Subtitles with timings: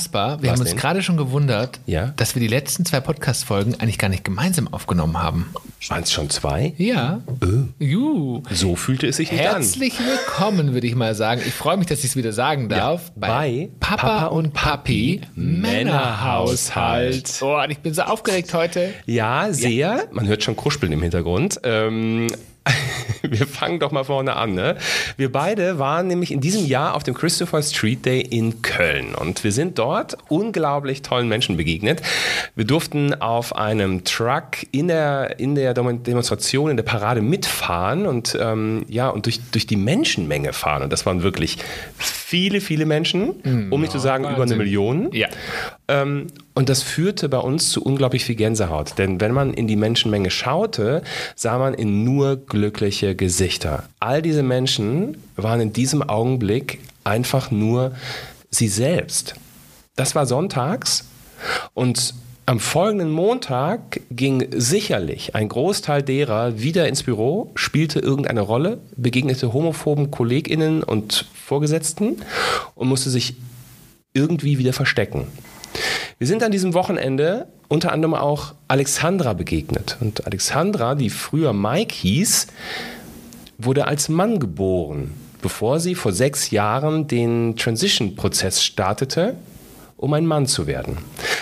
[0.00, 0.40] Unfassbar.
[0.42, 0.78] Wir Was haben uns denn?
[0.78, 2.14] gerade schon gewundert, Ja?
[2.16, 5.50] dass wir die letzten zwei Podcast-Folgen eigentlich gar nicht gemeinsam aufgenommen haben.
[5.88, 6.72] Waren es schon zwei?
[6.78, 7.20] Ja.
[7.78, 8.42] Juhu.
[8.50, 11.42] So fühlte es sich nicht Herzlich willkommen, würde ich mal sagen.
[11.46, 13.12] Ich freue mich, dass ich es wieder sagen darf.
[13.14, 17.38] bei Papa, Papa und Papi Männerhaushalt.
[17.42, 18.94] Oh, und ich bin so aufgeregt heute.
[19.04, 20.04] Ja, sehr.
[20.12, 21.60] Man hört schon Kruspeln im Hintergrund.
[21.62, 22.28] Ähm,
[23.22, 24.54] wir fangen doch mal vorne an.
[24.54, 24.76] Ne?
[25.16, 29.44] Wir beide waren nämlich in diesem Jahr auf dem Christopher Street Day in Köln und
[29.44, 32.02] wir sind dort unglaublich tollen Menschen begegnet.
[32.54, 38.36] Wir durften auf einem Truck in der, in der Demonstration, in der Parade mitfahren und
[38.40, 40.82] ähm, ja und durch, durch die Menschenmenge fahren.
[40.82, 41.58] Und das waren wirklich
[41.96, 44.58] viele, viele Menschen, um nicht zu sagen über eine Wahnsinn.
[44.58, 45.12] Million.
[45.12, 45.28] Ja.
[45.88, 48.98] Ähm, und das führte bei uns zu unglaublich viel Gänsehaut.
[48.98, 51.02] Denn wenn man in die Menschenmenge schaute,
[51.34, 53.84] sah man in nur glückliche Gesichter.
[53.98, 57.92] All diese Menschen waren in diesem Augenblick einfach nur
[58.50, 59.34] sie selbst.
[59.96, 61.08] Das war sonntags
[61.72, 62.14] und
[62.46, 69.52] am folgenden Montag ging sicherlich ein Großteil derer wieder ins Büro, spielte irgendeine Rolle, begegnete
[69.52, 72.16] homophoben KollegInnen und Vorgesetzten
[72.74, 73.36] und musste sich
[74.12, 75.28] irgendwie wieder verstecken.
[76.18, 79.96] Wir sind an diesem Wochenende unter anderem auch Alexandra begegnet.
[80.00, 82.48] Und Alexandra, die früher Mike hieß,
[83.58, 89.36] wurde als Mann geboren, bevor sie vor sechs Jahren den Transition-Prozess startete,
[89.96, 90.98] um ein Mann zu werden.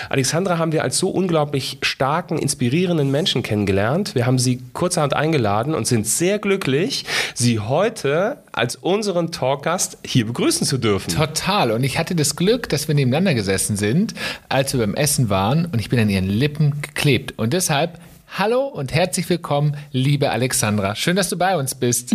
[0.09, 4.15] Alexandra haben wir als so unglaublich starken, inspirierenden Menschen kennengelernt.
[4.15, 10.27] Wir haben sie kurzerhand eingeladen und sind sehr glücklich, sie heute als unseren Talkgast hier
[10.27, 11.15] begrüßen zu dürfen.
[11.15, 11.71] Total.
[11.73, 14.15] Und ich hatte das Glück, dass wir nebeneinander gesessen sind,
[14.49, 17.35] als wir beim Essen waren und ich bin an ihren Lippen geklebt.
[17.39, 17.99] Und deshalb,
[18.37, 20.95] hallo und herzlich willkommen, liebe Alexandra.
[20.95, 22.15] Schön, dass du bei uns bist.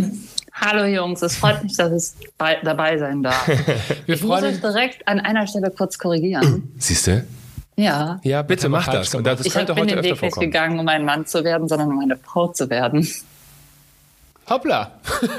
[0.56, 3.48] Hallo Jungs, es freut mich, dass ich bei, dabei sein darf.
[4.06, 4.62] Wir Ich muss freuen euch uns.
[4.62, 6.72] direkt an einer Stelle kurz korrigieren.
[6.78, 7.24] Siehst du?
[7.76, 9.16] Ja, Ja, bitte mach falsch das.
[9.16, 9.40] Und gemacht.
[9.40, 10.52] das ich könnte bin heute den öfter Weg nicht vorkommen.
[10.52, 13.08] gegangen, um ein Mann zu werden, sondern um eine Frau zu werden.
[14.50, 14.92] Hoppla.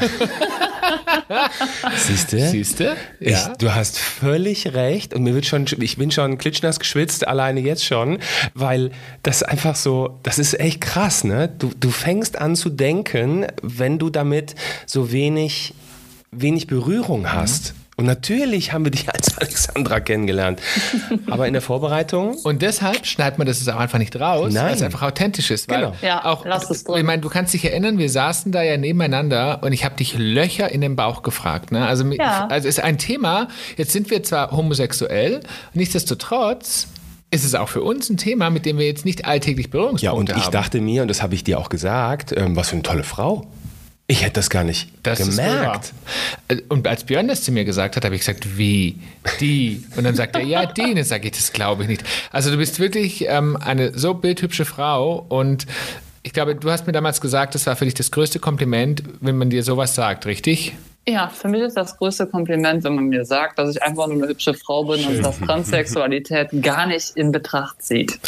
[1.96, 2.40] Siehst du?
[2.48, 2.96] Siehst du?
[3.20, 7.60] Ich, du hast völlig recht und mir wird schon, ich bin schon klitschnass geschwitzt, alleine
[7.60, 8.18] jetzt schon,
[8.54, 8.90] weil
[9.22, 11.48] das einfach so, das ist echt krass, ne?
[11.58, 14.54] Du, du fängst an zu denken, wenn du damit
[14.86, 15.74] so wenig,
[16.30, 17.74] wenig Berührung hast.
[17.96, 20.60] Und natürlich haben wir dich als Alexandra kennengelernt.
[21.30, 24.66] Aber in der Vorbereitung, Und deshalb schneidet man das jetzt auch einfach nicht raus, Nein.
[24.66, 25.68] weil es einfach authentisch ist.
[25.70, 25.94] Weil Genau.
[26.02, 26.96] Ja, auch, lass es drin.
[26.98, 30.16] Ich meine, du kannst dich erinnern, wir saßen da ja nebeneinander und ich habe dich
[30.18, 31.70] Löcher in den Bauch gefragt.
[31.70, 31.86] Ne?
[31.86, 32.48] Also, Ja.
[32.48, 35.40] also ist ein Thema, jetzt sind wir zwar homosexuell,
[35.74, 36.88] nichtsdestotrotz
[37.30, 40.32] ist es auch für uns ein Thema, mit dem wir jetzt nicht alltäglich ja, Berührungspunkte
[40.32, 40.52] und ich haben.
[40.52, 43.46] dachte mir, und das habe ich dir auch gesagt, ähm, was für eine tolle Frau.
[44.06, 45.92] Ich hätte das gar nicht Das gemerkt.
[46.48, 46.58] wahr.
[46.68, 48.98] Und als Björn das zu mir gesagt hat, habe ich gesagt, wie?
[49.40, 49.82] Die?
[49.96, 50.82] Und dann sagt er, ja, die.
[50.82, 52.04] Und dann sage ich, das glaube ich nicht.
[52.30, 55.66] Also du bist wirklich ähm, eine so bildhübsche Frau und
[56.22, 59.36] ich glaube, du hast mir damals gesagt, das war für dich das größte Kompliment, wenn
[59.36, 60.74] man dir sowas sagt, richtig?
[61.06, 64.16] Ja, für mich ist das größte Kompliment, wenn man mir sagt, dass ich einfach nur
[64.16, 68.18] eine hübsche Frau bin und dass Transsexualität gar nicht in Betracht zieht.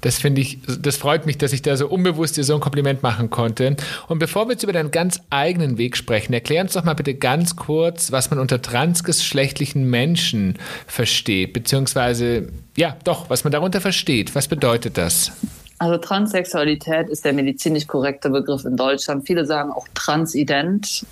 [0.00, 3.02] Das finde ich, das freut mich, dass ich da so unbewusst dir so ein Kompliment
[3.02, 3.76] machen konnte.
[4.08, 7.14] Und bevor wir jetzt über deinen ganz eigenen Weg sprechen, erklär uns doch mal bitte
[7.14, 12.48] ganz kurz, was man unter transgeschlechtlichen Menschen versteht, beziehungsweise,
[12.78, 14.34] ja, doch, was man darunter versteht.
[14.34, 15.32] Was bedeutet das?
[15.78, 19.26] Also Transsexualität ist der medizinisch korrekte Begriff in Deutschland.
[19.26, 21.04] Viele sagen auch transident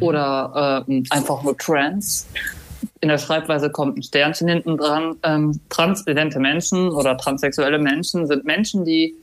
[0.00, 2.26] oder ähm, einfach nur trans.
[3.00, 5.16] In der Schreibweise kommt ein Sternchen hinten dran.
[5.22, 9.14] Ähm, transidente Menschen oder transsexuelle Menschen sind Menschen, die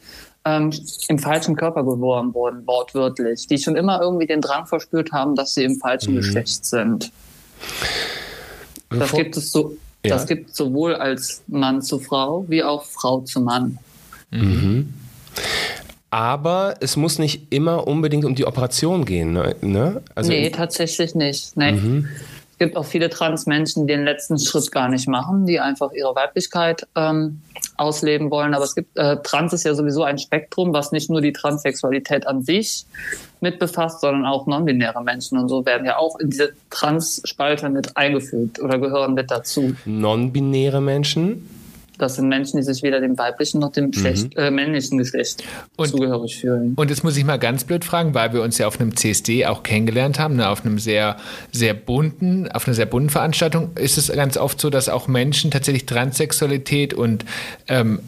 [0.46, 0.72] ähm,
[1.08, 5.56] im falschen Körper geboren wurden, wortwörtlich, die schon immer irgendwie den Drang verspürt haben, dass
[5.56, 7.12] sie im falschen Geschlecht sind.
[8.90, 9.78] Das gibt es so.
[10.06, 10.16] Ja.
[10.16, 13.80] Das gibt es sowohl als Mann zu Frau wie auch Frau zu Mann.
[16.10, 19.34] Aber es muss nicht immer unbedingt um die Operation gehen.
[19.34, 19.56] Ne?
[19.62, 20.02] ne?
[20.14, 21.58] Also nee, tatsächlich nicht.
[21.58, 22.04] Nee.
[22.56, 26.16] Es gibt auch viele Transmenschen, die den letzten Schritt gar nicht machen, die einfach ihre
[26.16, 27.42] Weiblichkeit ähm,
[27.76, 28.54] ausleben wollen.
[28.54, 32.26] Aber es gibt, äh, Trans ist ja sowieso ein Spektrum, was nicht nur die Transsexualität
[32.28, 32.86] an sich
[33.42, 37.98] mit befasst, sondern auch non-binäre Menschen und so werden ja auch in diese Trans-Spalte mit
[37.98, 39.76] eingefügt oder gehören mit dazu.
[39.84, 41.50] non-binäre Menschen.
[41.98, 45.44] Das sind Menschen, die sich weder dem weiblichen noch dem Geschlecht, äh, männlichen Geschlecht
[45.78, 46.74] Und- zugehörig fühlen.
[46.76, 49.46] Und jetzt muss ich mal ganz blöd fragen, weil wir uns ja auf einem CSD
[49.46, 51.18] auch kennengelernt haben, ne, auf einem sehr,
[51.52, 55.52] sehr bunten, auf einer sehr bunten Veranstaltung, ist es ganz oft so, dass auch Menschen
[55.52, 57.26] tatsächlich Transsexualität und
[57.68, 58.00] ähm,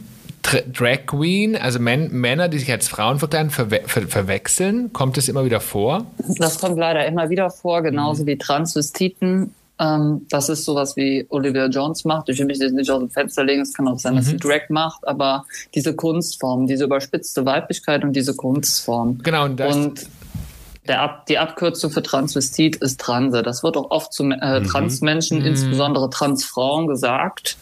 [0.71, 4.93] Drag Queen, also Män Männer, die sich als Frauen verkleiden, verwe ver verwechseln.
[4.93, 6.05] Kommt es immer wieder vor?
[6.37, 11.67] Das kommt leider immer wieder vor, genauso wie Transvestiten Ähm, das ist sowas wie Olivia
[11.67, 12.29] Jones macht.
[12.29, 13.61] Ich will mich jetzt nicht aus dem Fenster legen.
[13.61, 15.45] Es kann auch sein, dass sie Drag macht, aber
[15.75, 19.19] diese Kunstform, diese überspitzte Weiblichkeit und diese Kunstform.
[19.23, 20.09] Genau, und das- und
[20.87, 23.43] der Ab die Abkürzung für Transvestit ist Transe.
[23.43, 27.57] Das wird auch oft zu äh, Transmenschen, insbesondere Transfrauen, gesagt,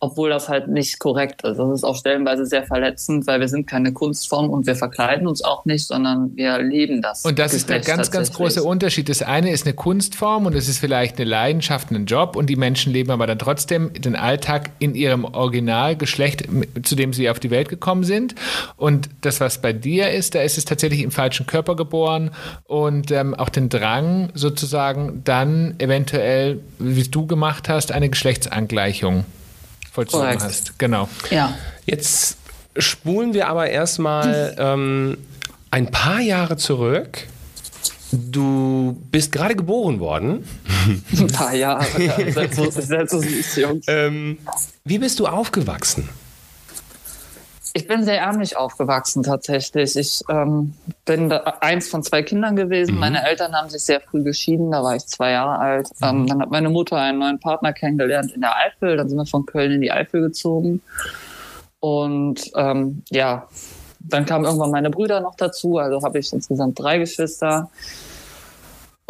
[0.00, 1.58] obwohl das halt nicht korrekt ist.
[1.58, 5.42] Das ist auch stellenweise sehr verletzend, weil wir sind keine Kunstform und wir verkleiden uns
[5.42, 7.24] auch nicht, sondern wir leben das.
[7.24, 9.08] Und das ist der Geschlecht ganz, ganz große Unterschied.
[9.08, 12.54] Das eine ist eine Kunstform und es ist vielleicht eine Leidenschaft, ein Job und die
[12.54, 16.44] Menschen leben aber dann trotzdem den Alltag in ihrem Originalgeschlecht,
[16.84, 18.36] zu dem sie auf die Welt gekommen sind.
[18.76, 22.30] Und das, was bei dir ist, da ist es tatsächlich im falschen Körper geboren
[22.64, 29.24] und ähm, auch den Drang sozusagen dann eventuell, wie du gemacht hast, eine Geschlechtsangleichung
[29.92, 30.42] vollzogen Korrekt.
[30.42, 30.78] hast.
[30.78, 31.08] Genau.
[31.30, 31.56] Ja.
[31.86, 32.36] Jetzt
[32.76, 35.18] spulen wir aber erstmal ähm,
[35.70, 37.26] ein paar Jahre zurück.
[38.10, 40.44] Du bist gerade geboren worden.
[41.18, 41.86] Ein paar Jahre.
[42.02, 42.32] Ja.
[42.32, 43.84] Seid so, seid so süß, Jungs.
[43.88, 44.38] Ähm,
[44.84, 46.08] wie bist du aufgewachsen?
[47.78, 49.94] Ich bin sehr ärmlich aufgewachsen tatsächlich.
[49.94, 52.98] Ich ähm, bin eins von zwei Kindern gewesen.
[52.98, 55.88] Meine Eltern haben sich sehr früh geschieden, da war ich zwei Jahre alt.
[56.02, 58.96] Ähm, dann hat meine Mutter einen neuen Partner kennengelernt in der Eifel.
[58.96, 60.82] Dann sind wir von Köln in die Eifel gezogen.
[61.78, 63.46] Und ähm, ja,
[64.00, 65.78] dann kamen irgendwann meine Brüder noch dazu.
[65.78, 67.70] Also habe ich insgesamt drei Geschwister.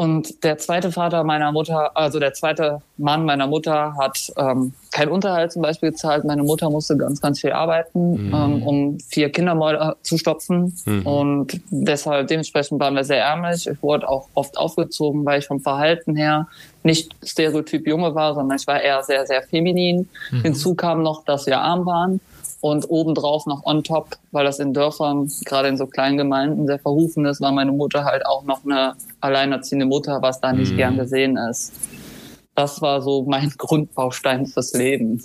[0.01, 5.11] Und der zweite Vater meiner Mutter, also der zweite Mann meiner Mutter, hat ähm, keinen
[5.11, 6.23] Unterhalt zum Beispiel gezahlt.
[6.25, 10.73] Meine Mutter musste ganz, ganz viel arbeiten, ähm, um vier Kindermäuler zu stopfen.
[11.05, 13.67] Und deshalb, dementsprechend waren wir sehr ärmlich.
[13.67, 16.47] Ich wurde auch oft aufgezogen, weil ich vom Verhalten her
[16.85, 20.09] nicht Stereotyp Junge war, sondern ich war eher sehr, sehr feminin.
[20.43, 22.21] Hinzu kam noch, dass wir arm waren.
[22.61, 26.81] Und obendrauf noch on top, weil das in Dörfern, gerade in so kleinen Gemeinden, sehr
[26.81, 30.97] verrufen ist, war meine Mutter halt auch noch eine alleinerziehende Mutter, was da nicht gern
[30.97, 31.73] gesehen ist.
[32.57, 35.23] Das war so mein Grundbaustein fürs Leben.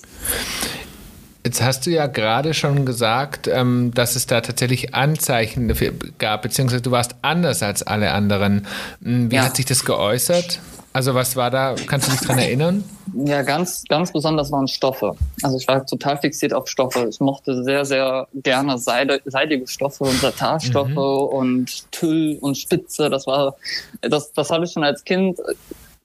[1.45, 6.43] Jetzt hast du ja gerade schon gesagt, ähm, dass es da tatsächlich Anzeichen dafür gab,
[6.43, 8.65] beziehungsweise du warst anders als alle anderen.
[9.03, 9.45] Hm, Wie Ja.
[9.45, 10.59] hat sich das geäußert?
[10.93, 12.83] Also was war da, kannst du dich dran erinnern?
[13.15, 15.15] Ja, ganz, ganz besonders waren Stoffe.
[15.41, 17.07] Also ich war total fixiert auf Stoffe.
[17.09, 23.09] Ich mochte sehr, sehr gerne Seide, seidige Stoffe und Satarstoffe und Tüll und Spitze.
[23.09, 23.55] Das war,
[24.01, 25.39] das, das habe ich schon als Kind.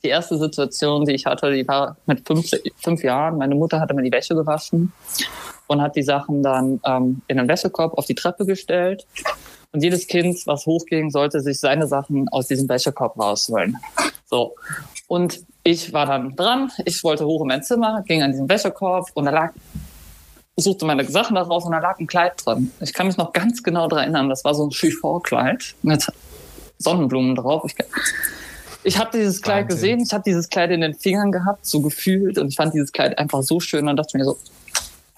[0.02, 3.37] Die erste Situation, die ich hatte, die war mit fünf, fünf Jahren.
[3.37, 4.93] Meine Mutter hatte mir die Wäsche gewaschen
[5.67, 9.06] und hat die Sachen dann ähm, in den Wäschekorb auf die Treppe gestellt.
[9.72, 13.76] Und jedes Kind, was hochging, sollte sich seine Sachen aus diesem Wäschekorb rausholen.
[14.24, 14.54] So.
[15.06, 16.70] Und ich war dann dran.
[16.84, 19.52] Ich wollte hoch in mein Zimmer, ging an diesen Wäschekorb und da lag,
[20.56, 22.72] suchte meine Sachen da raus und da lag ein Kleid drin.
[22.80, 24.28] Ich kann mich noch ganz genau daran erinnern.
[24.28, 26.06] Das war so ein Chiffon-Kleid mit
[26.78, 27.64] Sonnenblumen drauf.
[27.66, 27.74] Ich,
[28.84, 29.76] ich habe dieses Kleid Wahnsinn.
[29.76, 32.92] gesehen, ich habe dieses Kleid in den Fingern gehabt, so gefühlt und ich fand dieses
[32.92, 34.38] Kleid einfach so schön und dachte mir so,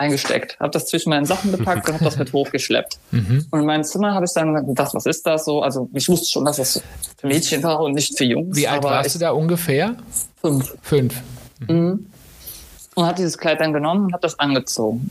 [0.00, 2.98] eingesteckt, habe das zwischen meinen Sachen gepackt und habe das mit hochgeschleppt.
[3.12, 5.62] Und in meinem Zimmer habe ich dann gedacht, was ist das so?
[5.62, 6.82] Also ich wusste schon, dass das
[7.18, 8.56] für Mädchen war und nicht für Jungs.
[8.56, 9.96] Wie alt warst du da ungefähr?
[10.40, 10.74] Fünf.
[10.82, 11.14] Fünf.
[12.94, 15.10] Und habe dieses Kleid dann genommen und habe das angezogen.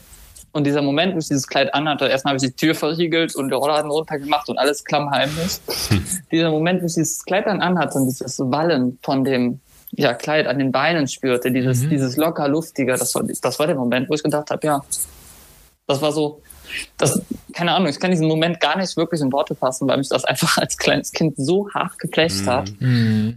[0.51, 3.50] Und dieser Moment, wo ich dieses Kleid anhatte, erstmal habe ich die Tür verriegelt und
[3.50, 5.60] die Rollladen runtergemacht und alles klammheimlich.
[6.31, 9.60] dieser Moment, wo ich dieses Kleid dann anhatte und dieses Wallen von dem
[10.00, 13.75] ja, Kleid an den Beinen spürte, dieses, dieses locker luftige, das war, das war der
[13.75, 14.82] Moment, wo ich gedacht habe, ja,
[15.88, 16.41] das war so,
[16.98, 20.08] das, keine Ahnung, ich kann diesen Moment gar nicht wirklich in Worte fassen, weil mich
[20.08, 22.72] das einfach als kleines Kind so hart geplächt hat.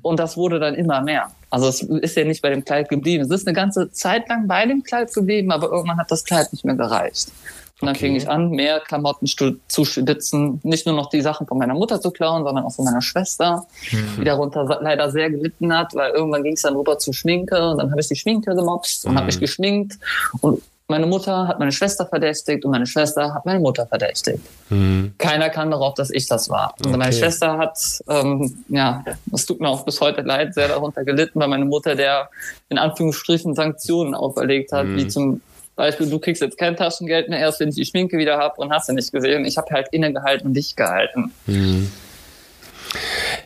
[0.03, 1.33] Und das wurde dann immer mehr.
[1.51, 3.25] Also es ist ja nicht bei dem Kleid geblieben.
[3.25, 6.53] Es ist eine ganze Zeit lang bei dem Kleid geblieben, aber irgendwann hat das Kleid
[6.53, 7.33] nicht mehr gereicht.
[7.83, 8.07] Und dann Okay.
[8.07, 12.01] fing ich an, mehr Klamotten zu stitzen, nicht nur noch die Sachen von meiner Mutter
[12.01, 13.67] zu klauen, sondern auch von meiner Schwester,
[14.17, 17.79] die darunter leider sehr gelitten hat, weil irgendwann ging es dann rüber zu Schminke und
[17.79, 19.99] dann habe ich die Schminke gemobst und habe mich geschminkt
[20.41, 24.41] und meine Mutter hat meine Schwester verdächtigt und meine Schwester hat meine Mutter verdächtigt.
[25.19, 26.75] Keiner kam darauf, dass ich das war.
[26.85, 27.15] Und meine Okay.
[27.15, 31.49] Schwester hat, ähm, ja, es tut mir auch bis heute leid, sehr darunter gelitten, weil
[31.49, 32.29] meine Mutter der
[32.69, 35.41] in Anführungsstrichen Sanktionen auferlegt hat, wie zum
[35.75, 38.73] Beispiel, du kriegst jetzt kein Taschengeld mehr, erst wenn ich die Schminke wieder habe und
[38.73, 39.45] hast du nicht gesehen.
[39.45, 41.33] Ich habe halt innegehalten und dicht gehalten.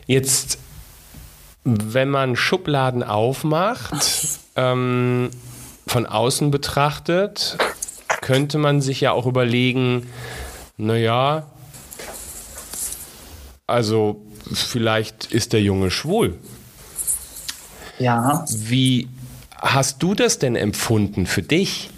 [0.05, 0.59] Jetzt,
[1.63, 3.93] wenn man Schubladen aufmacht,
[4.55, 5.29] ähm,
[5.87, 7.57] von außen betrachtet,
[8.21, 10.07] könnte man sich ja auch überlegen,
[10.75, 11.47] naja,
[13.67, 14.21] also
[14.53, 16.37] vielleicht ist der Junge schwul.
[17.99, 19.07] Ja, Wie
[19.55, 21.89] hast du das denn empfunden für dich?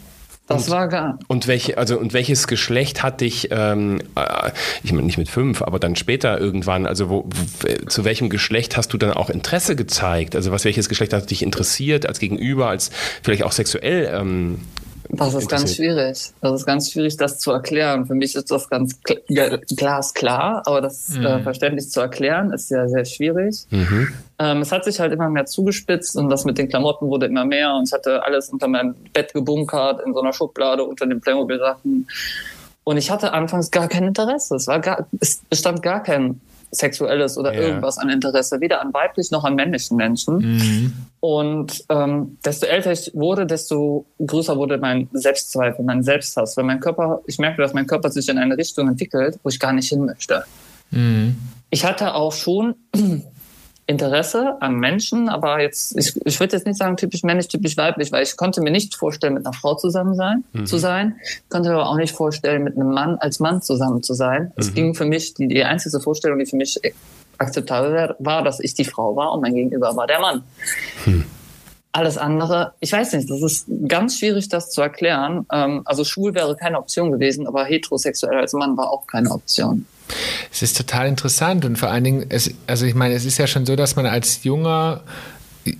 [0.49, 1.19] Das und, war gar.
[1.27, 4.49] Und welche, also und welches Geschlecht hat dich, ähm, äh,
[4.83, 8.75] ich meine nicht mit fünf, aber dann später irgendwann, also wo, wo, zu welchem Geschlecht
[8.75, 10.35] hast du dann auch Interesse gezeigt?
[10.35, 12.89] Also was welches Geschlecht hat dich interessiert als Gegenüber, als
[13.21, 14.09] vielleicht auch sexuell?
[14.11, 14.61] Ähm,
[15.11, 16.31] das ist ganz schwierig.
[16.39, 18.05] Das ist ganz schwierig, das zu erklären.
[18.05, 21.25] Für mich ist das ganz glasklar, aber das mhm.
[21.25, 23.65] äh, verständlich zu erklären ist ja sehr schwierig.
[23.71, 24.13] Mhm.
[24.37, 27.43] Ähm, es hat sich halt immer mehr zugespitzt und das mit den Klamotten wurde immer
[27.43, 31.19] mehr und ich hatte alles unter meinem Bett gebunkert in so einer Schublade unter den
[31.19, 32.07] Playmobil-Sachen.
[32.83, 34.55] Und ich hatte anfangs gar kein Interesse.
[34.55, 36.39] Es war gar, es bestand gar kein
[36.71, 37.61] sexuelles oder ja.
[37.61, 40.37] irgendwas an Interesse, weder an weiblich noch an männlichen Menschen.
[40.37, 40.93] Mhm.
[41.19, 46.55] Und ähm, desto älter ich wurde, desto größer wurde mein Selbstzweifel, mein Selbsthass.
[46.57, 49.59] Weil mein Körper, ich merkte, dass mein Körper sich in eine Richtung entwickelt, wo ich
[49.59, 50.43] gar nicht hin möchte.
[50.91, 51.37] Mhm.
[51.69, 52.75] Ich hatte auch schon
[53.89, 58.11] Interesse an Menschen, aber jetzt, ich, ich würde jetzt nicht sagen typisch männlich, typisch weiblich,
[58.11, 60.67] weil ich konnte mir nicht vorstellen, mit einer Frau zusammen sein, mhm.
[60.67, 61.15] zu sein,
[61.49, 64.43] konnte mir aber auch nicht vorstellen, mit einem Mann als Mann zusammen zu sein.
[64.43, 64.51] Mhm.
[64.57, 66.79] Es ging für mich, die, die einzige Vorstellung, die für mich
[67.39, 70.43] akzeptabel war, dass ich die Frau war und mein Gegenüber war der Mann.
[71.07, 71.25] Mhm.
[71.91, 75.47] Alles andere, ich weiß nicht, das ist ganz schwierig, das zu erklären.
[75.51, 79.87] Ähm, also schwul wäre keine Option gewesen, aber heterosexuell als Mann war auch keine Option.
[80.51, 83.47] Es ist total interessant und vor allen Dingen, es, also ich meine, es ist ja
[83.47, 85.03] schon so, dass man als junger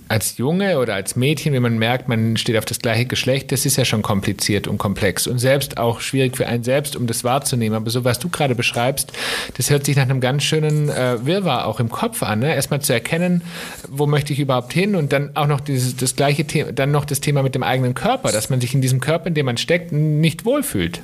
[0.08, 3.66] als Junge oder als Mädchen, wenn man merkt, man steht auf das gleiche Geschlecht, das
[3.66, 7.24] ist ja schon kompliziert und komplex und selbst auch schwierig für einen selbst, um das
[7.24, 7.76] wahrzunehmen.
[7.76, 9.12] Aber so, was du gerade beschreibst,
[9.56, 12.40] das hört sich nach einem ganz schönen äh, Wirrwarr auch im Kopf an.
[12.40, 12.54] Ne?
[12.54, 13.42] Erstmal zu erkennen,
[13.88, 17.04] wo möchte ich überhaupt hin und dann auch noch dieses, das gleiche Thema, dann noch
[17.04, 19.56] das Thema mit dem eigenen Körper, dass man sich in diesem Körper, in dem man
[19.56, 21.00] steckt, nicht wohlfühlt.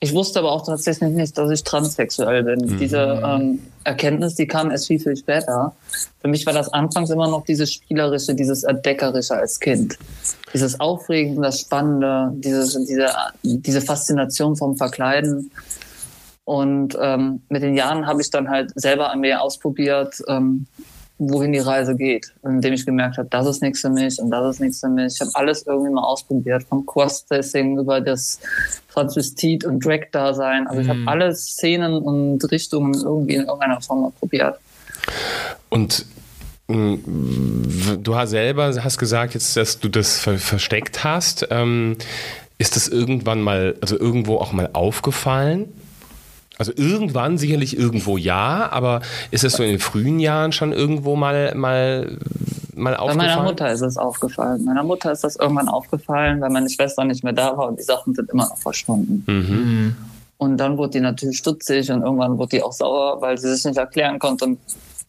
[0.00, 2.60] Ich wusste aber auch tatsächlich nicht, dass ich transsexuell bin.
[2.60, 2.78] Mhm.
[2.78, 5.74] Diese ähm, Erkenntnis, die kam erst viel, viel später.
[6.20, 9.98] Für mich war das anfangs immer noch dieses Spielerische, dieses Entdeckerische als Kind.
[10.52, 13.08] Dieses Aufregende, das Spannende, dieses, diese,
[13.42, 15.50] diese Faszination vom Verkleiden.
[16.44, 20.66] Und ähm, mit den Jahren habe ich dann halt selber an mir ausprobiert, ähm,
[21.20, 24.54] wohin die Reise geht, indem ich gemerkt habe, das ist nichts für mich und das
[24.54, 25.14] ist nichts für mich.
[25.14, 28.40] Ich habe alles irgendwie mal ausprobiert, vom Cross-Dressing über das
[28.92, 30.66] Transvestit und Drag-Dasein.
[30.66, 31.08] Also ich habe mhm.
[31.08, 34.58] alle Szenen und Richtungen irgendwie in irgendeiner Form mal probiert.
[35.68, 36.04] Und
[36.68, 36.94] mm,
[38.02, 41.46] du hast selber hast gesagt, jetzt, dass du das versteckt hast.
[41.50, 41.96] Ähm,
[42.58, 45.72] ist das irgendwann mal, also irgendwo auch mal aufgefallen?
[46.58, 51.16] Also irgendwann sicherlich irgendwo ja, aber ist es so in den frühen Jahren schon irgendwo
[51.16, 52.18] mal, mal,
[52.80, 53.18] mal aufgefallen?
[53.18, 54.64] Bei meiner Mutter ist es aufgefallen.
[54.64, 57.84] Meiner Mutter ist das irgendwann aufgefallen, weil meine Schwester nicht mehr da war und die
[57.84, 59.24] Sachen sind immer noch verschwunden.
[59.26, 59.96] Mhm.
[60.38, 63.64] Und dann wurde die natürlich stutzig und irgendwann wurde die auch sauer, weil sie sich
[63.64, 64.58] nicht erklären konnte und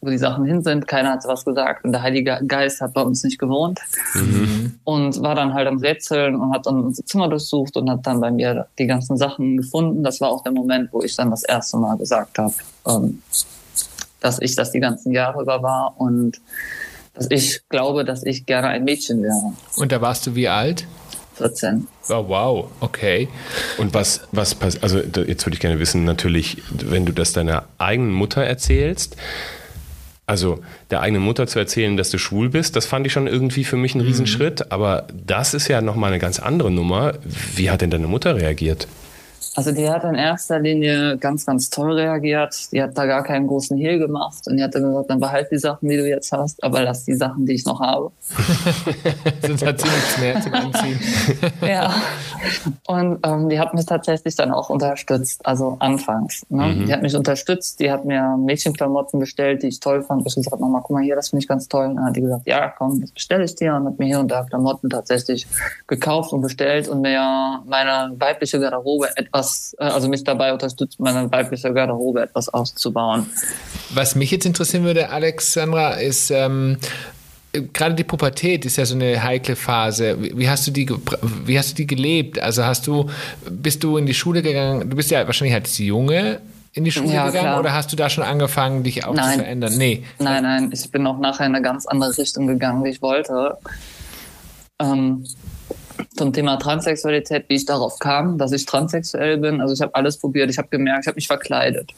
[0.02, 0.88] wo die Sachen hin sind.
[0.88, 3.80] Keiner hat was gesagt und der Heilige Geist hat bei uns nicht gewohnt
[4.14, 4.80] mhm.
[4.84, 8.20] und war dann halt am Rätseln und hat dann unser Zimmer durchsucht und hat dann
[8.20, 10.04] bei mir die ganzen Sachen gefunden.
[10.04, 12.54] Das war auch der Moment, wo ich dann das erste Mal gesagt habe,
[12.88, 13.22] ähm,
[14.20, 16.42] dass ich das die ganzen Jahre über war und
[17.14, 19.54] dass ich glaube, dass ich gerne ein Mädchen wäre.
[19.76, 20.86] Und da warst du wie alt?
[21.36, 21.88] 14.
[22.10, 23.28] Oh, wow, okay.
[23.78, 27.64] Und was, was passiert, also jetzt würde ich gerne wissen, natürlich, wenn du das deiner
[27.78, 29.16] eigenen Mutter erzählst,
[30.28, 30.60] also
[30.92, 33.76] der eigenen Mutter zu erzählen, dass du schwul bist, das fand ich schon irgendwie für
[33.76, 34.08] mich ein mhm.
[34.08, 34.72] Riesenschritt.
[34.72, 37.14] Aber das ist ja nochmal eine ganz andere Nummer.
[37.56, 38.88] Wie hat denn deine Mutter reagiert?
[39.54, 42.72] Also die hat in erster Linie ganz, ganz toll reagiert.
[42.72, 45.52] Die hat da gar keinen großen Hehl gemacht und die hat dann gesagt, dann behalt
[45.52, 48.12] die Sachen, die du jetzt hast, aber lass die Sachen, die ich noch habe.
[48.32, 51.00] Hat sie nichts mehr zum Anziehen.
[51.62, 51.94] ja.
[52.88, 56.46] Und ähm, die hat mich tatsächlich dann auch unterstützt, also anfangs.
[56.48, 56.68] Ne?
[56.68, 56.86] Mhm.
[56.86, 60.26] Die hat mich unterstützt, die hat mir Mädchenklamotten bestellt, die ich toll fand.
[60.26, 61.88] Ich gesagt, Mama, guck mal hier, das finde ich ganz toll.
[61.88, 64.20] Und dann hat die gesagt, ja, komm, das bestelle ich dir und hat mir hier
[64.22, 65.46] und da Klamotten tatsächlich
[65.88, 71.00] gekauft und bestellt und mir meine weibliche Garderobe etwas was, äh, also mich dabei unterstützt,
[71.00, 73.26] meine weibliche Garderobe etwas auszubauen.
[73.94, 76.78] Was mich jetzt interessieren würde, Alexandra, ist, ähm,
[77.74, 80.18] gerade die Pubertät ist ja so eine heikle Phase.
[80.20, 80.90] Wie hast du die,
[81.46, 82.40] wie hast du die gelebt?
[82.40, 83.10] Also hast du,
[83.50, 84.90] bist du in die Schule gegangen?
[84.90, 86.40] Du bist ja wahrscheinlich als Junge
[86.74, 87.60] in die Schule ja, gegangen klar.
[87.60, 89.34] oder hast du da schon angefangen, dich auch nein.
[89.34, 89.78] zu verändern?
[89.78, 90.04] Nee.
[90.20, 93.58] Nein, nein, ich bin auch nachher in eine ganz andere Richtung gegangen, wie ich wollte.
[94.80, 95.26] Ähm,
[96.16, 99.62] zum Thema Transsexualität, wie ich darauf kam, dass ich transsexuell bin.
[99.62, 101.92] Also ich habe alles probiert, ich habe gemerkt, ich habe mich verkleidet.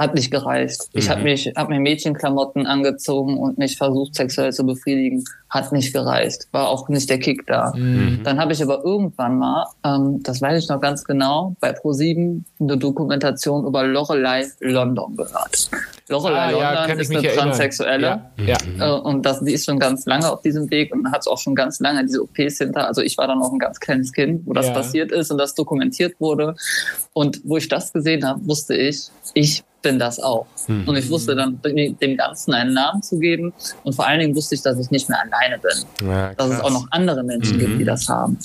[0.00, 0.80] Hat nicht gereicht.
[0.94, 0.98] Mhm.
[0.98, 5.24] Ich habe mich, hab mir Mädchenklamotten angezogen und mich versucht sexuell zu befriedigen.
[5.50, 6.46] Hat nicht gereicht.
[6.52, 7.72] War auch nicht der Kick da.
[7.76, 8.20] Mhm.
[8.24, 12.42] Dann habe ich aber irgendwann mal, ähm, das weiß ich noch ganz genau, bei Pro7
[12.60, 15.68] eine Dokumentation über Lorelei London gehört.
[16.08, 17.44] Lorelei Ah, ja, London ich ist eine erinnern.
[17.48, 18.06] Transsexuelle.
[18.38, 18.96] Ja, ja.
[18.96, 21.54] Äh, Und das, die ist schon ganz lange auf diesem Weg und hat auch schon
[21.54, 22.86] ganz lange diese OPs hinter.
[22.86, 24.72] Also ich war dann auch ein ganz kleines Kind, wo das Ja.
[24.72, 26.54] passiert ist und das dokumentiert wurde.
[27.12, 30.46] Und wo ich das gesehen habe, wusste ich, ich bin das auch.
[30.68, 33.52] Und ich wusste dann, dem Ganzen einen Namen zu geben.
[33.82, 36.60] Und vor allen Dingen wusste ich, dass ich nicht mehr alleine bin Ja, dass es
[36.60, 38.38] auch noch andere Menschen gibt, die das haben.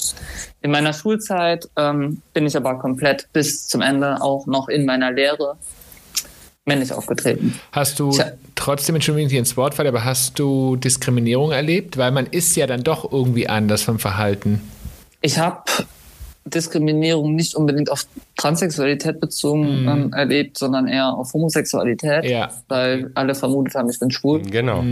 [0.61, 5.11] In meiner Schulzeit ähm, bin ich aber komplett bis zum Ende auch noch in meiner
[5.11, 5.57] Lehre
[6.65, 7.59] männlich aufgetreten.
[7.71, 8.31] Hast du Tja.
[8.55, 11.97] trotzdem, Entschuldigung, hier ins Wort falle, aber hast du Diskriminierung erlebt?
[11.97, 14.61] Weil man ist ja dann doch irgendwie anders vom Verhalten.
[15.21, 15.63] Ich habe
[16.45, 18.05] Diskriminierung nicht unbedingt auf
[18.37, 22.49] Transsexualität bezogen ähm, erlebt, sondern eher auf Homosexualität, Ja.
[22.67, 24.41] weil alle vermutet haben, ich bin schwul.
[24.43, 24.83] Genau.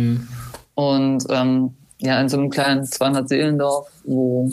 [0.76, 4.50] Und ähm, ja, in so einem kleinen 200-Seelendorf, wo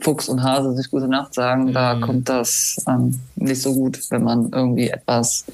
[0.00, 4.24] Fuchs und Hase sich gute Nacht sagen, da kommt das ähm, nicht so gut, wenn
[4.24, 5.44] man irgendwie etwas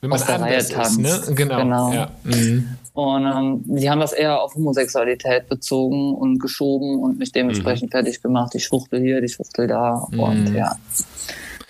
[0.00, 0.98] Wenn man aus der Reihe tanzt.
[0.98, 1.34] ist, ne?
[1.34, 1.58] Genau.
[1.58, 1.92] Genau.
[1.92, 2.10] Ja.
[2.24, 2.76] Mhm.
[2.94, 8.20] Und ähm, die haben das eher auf Homosexualität bezogen und geschoben und mich dementsprechend fertig
[8.20, 8.52] gemacht.
[8.52, 10.06] Die Schwuchtel hier, die Schwuchtel da.
[10.16, 10.76] Und ja.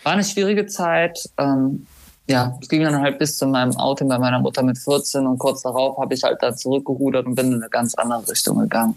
[0.03, 1.31] War eine schwierige Zeit.
[1.39, 1.87] Ähm,
[2.29, 5.39] ja, es ging dann halt bis zu meinem Outing bei meiner Mutter mit 14 und
[5.39, 8.95] kurz darauf habe ich halt dann zurückgerudert und bin in eine ganz andere Richtung gegangen.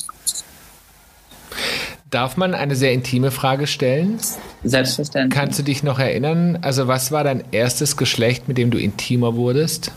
[2.15, 4.17] Darf man eine sehr intime Frage stellen?
[4.63, 5.37] Selbstverständlich.
[5.37, 6.59] Kannst du dich noch erinnern?
[6.61, 9.91] Also, was war dein erstes Geschlecht, mit dem du intimer wurdest?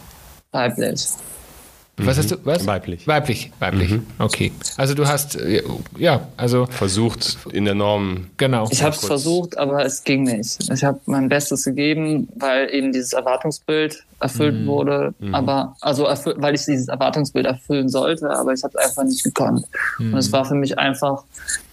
[0.51, 1.07] Weiblich.
[1.97, 2.37] Was hast du?
[2.43, 2.67] Was?
[2.67, 3.07] Weiblich.
[3.07, 4.01] Weiblich, weiblich.
[4.19, 4.51] Okay.
[4.77, 5.63] Also du hast, äh,
[5.97, 8.27] ja, also Versucht in der Norm.
[8.37, 8.69] genau.
[8.71, 10.59] Ich habe es versucht, aber es ging nicht.
[10.73, 15.15] Ich habe mein Bestes gegeben, weil eben dieses Erwartungsbild erfüllt wurde.
[15.31, 19.23] Aber also erfüll, weil ich dieses Erwartungsbild erfüllen sollte, aber ich habe es einfach nicht
[19.23, 19.65] gekonnt.
[20.01, 21.23] Und es war für mich einfach,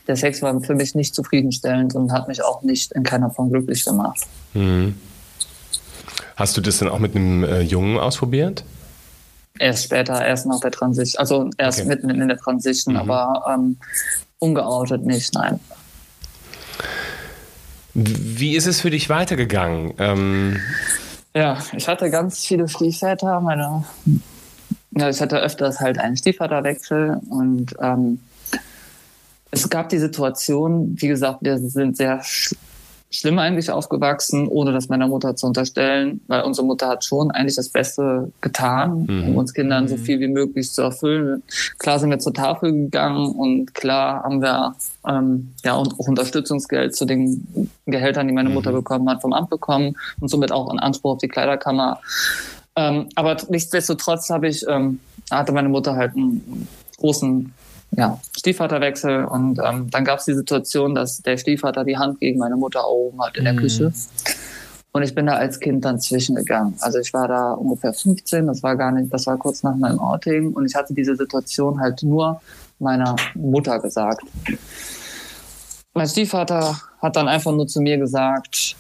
[0.08, 3.50] der Sex war für mich nicht zufriedenstellend und hat mich auch nicht in keiner Form
[3.50, 4.20] glücklich gemacht.
[6.36, 8.64] Hast du das dann auch mit einem äh, Jungen ausprobiert?
[9.58, 11.88] Erst später, erst nach der Transition, also erst Okay.
[11.90, 13.78] mitten in der Transition, aber ähm,
[14.40, 15.60] ungeoutet nicht, nein.
[17.94, 19.94] Wie ist es für dich weitergegangen?
[20.00, 20.60] Ähm,
[21.34, 23.40] Ja, ich hatte ganz viele Stiefväter.
[23.40, 23.86] Meine,
[24.92, 28.20] ja, ich hatte öfters halt einen Stiefvaterwechsel und ähm,
[29.56, 32.56] es gab die Situation, wie gesagt, wir sind sehr sch
[33.12, 37.56] schlimm eigentlich aufgewachsen, ohne das meiner Mutter zu unterstellen, weil unsere Mutter hat schon eigentlich
[37.56, 41.42] das Beste getan, um uns Kindern so viel wie möglich zu erfüllen.
[41.78, 44.76] Klar sind wir zur Tafel gegangen und klar haben wir
[45.08, 47.48] ähm, ja und auch Unterstützungsgeld zu den
[47.86, 51.20] Gehältern, die meine Mutter bekommen hat, vom Amt bekommen und somit auch einen Anspruch auf
[51.20, 52.02] die Kleiderkammer.
[52.76, 55.00] Ähm, aber nichtsdestotrotz habe ich ähm,
[55.32, 57.54] hatte meine Mutter halt einen großen
[57.92, 62.40] ja, Stiefvaterwechsel und ähm, dann gab es die Situation, dass der Stiefvater die Hand gegen
[62.40, 63.94] meine Mutter erhoben hat in der Küche.
[64.92, 66.76] Und ich bin da als Kind dann zwischengegangen.
[66.80, 70.00] Also ich war da ungefähr 15, das war gar nicht, das war kurz nach meinem
[70.00, 72.42] Outing und ich hatte diese Situation halt nur
[72.80, 74.22] meiner Mutter gesagt.
[75.94, 78.76] Mein Stiefvater hat dann einfach nur zu mir gesagt,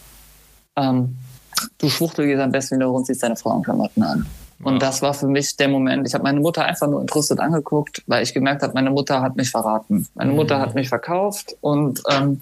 [0.75, 1.15] ähm,
[1.77, 4.25] du Schwuchtel gehst am besten wieder und ziehst deine Frauenklamotten an.
[4.63, 6.07] Und das war für mich der Moment.
[6.07, 9.35] Ich habe meine Mutter einfach nur entrüstet angeguckt, weil ich gemerkt habe, meine Mutter hat
[9.35, 10.07] mich verraten.
[10.15, 12.41] Meine Mutter hat mich verkauft und ähm,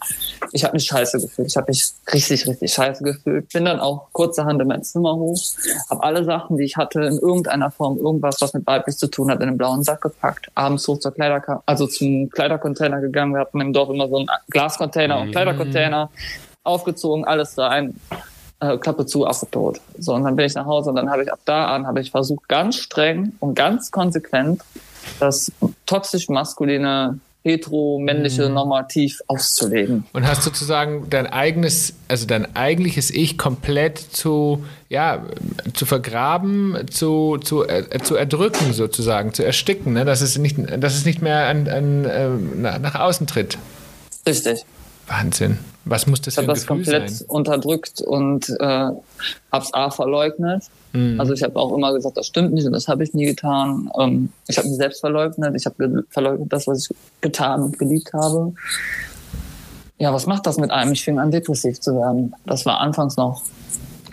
[0.52, 1.47] ich habe mich scheiße gefühlt.
[1.47, 3.52] Ich habe mich richtig, richtig scheiße gefühlt.
[3.52, 5.41] Bin dann auch kurzerhand in mein Zimmer hoch,
[5.89, 9.32] habe alle Sachen, die ich hatte, in irgendeiner Form, irgendwas, was mit weiblich zu tun
[9.32, 10.52] hat, in einen blauen Sack gepackt.
[10.54, 13.34] Abends hoch zur Kleiderkammer, also zum Kleidercontainer gegangen.
[13.34, 16.10] Wir hatten im Dorf immer so einen Glascontainer und Kleidercontainer.
[16.63, 17.95] Aufgezogen, alles rein
[18.63, 19.82] äh, Klappe zu, Affe tot.
[19.97, 21.99] So, und dann bin ich nach Hause und dann habe ich ab da an, habe
[22.02, 24.62] ich versucht, ganz streng und ganz konsequent
[25.19, 25.52] das
[25.86, 30.06] toxisch maskuline, hetero-männliche Normativ auszulegen.
[30.13, 35.26] Und hast sozusagen dein eigenes, also dein eigentliches Ich komplett zu, ja,
[35.73, 40.06] zu vergraben, zu, zu, äh, zu erdrücken sozusagen, zu ersticken, ne?
[40.06, 43.58] dass, es nicht, dass es nicht mehr an, an, äh, nach außen tritt.
[44.26, 44.65] Richtig.
[45.08, 45.60] Wahnsinn.
[45.86, 47.28] Was muss das Ich für habe ein das Gefühl komplett sein?
[47.28, 49.02] unterdrückt und äh, habe
[49.52, 50.63] es A verleugnet.
[50.94, 51.20] Mhm.
[51.20, 53.89] Also ich habe auch immer gesagt, das stimmt nicht und das habe ich nie getan.
[54.00, 55.54] Ähm, ich habe mich selbst verleugnet.
[55.56, 58.54] Ich habe verleugnet das, was ich getan und geliebt habe.
[59.98, 60.94] Ja, was macht das mit einem?
[60.94, 62.34] Ich fing an, depressiv zu werden.
[62.46, 63.44] Das war anfangs noch,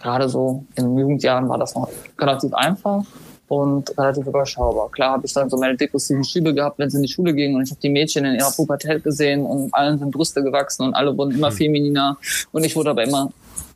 [0.02, 3.04] gerade so in den Jugendjahren war das noch relativ einfach
[3.50, 4.88] und relativ überschaubar.
[4.92, 7.56] Klar habe ich dann so meine depressiven Schübe gehabt, wenn sie in die Schule gingen
[7.56, 10.94] und ich habe die Mädchen in ihrer Pubertät gesehen und allen sind Brüste gewachsen und
[10.94, 12.16] alle wurden immer femininer
[12.52, 13.32] und ich wurde aber immer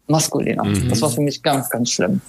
[0.06, 0.62] maskuliner.
[0.88, 2.20] Das war für mich ganz, ganz schlimm.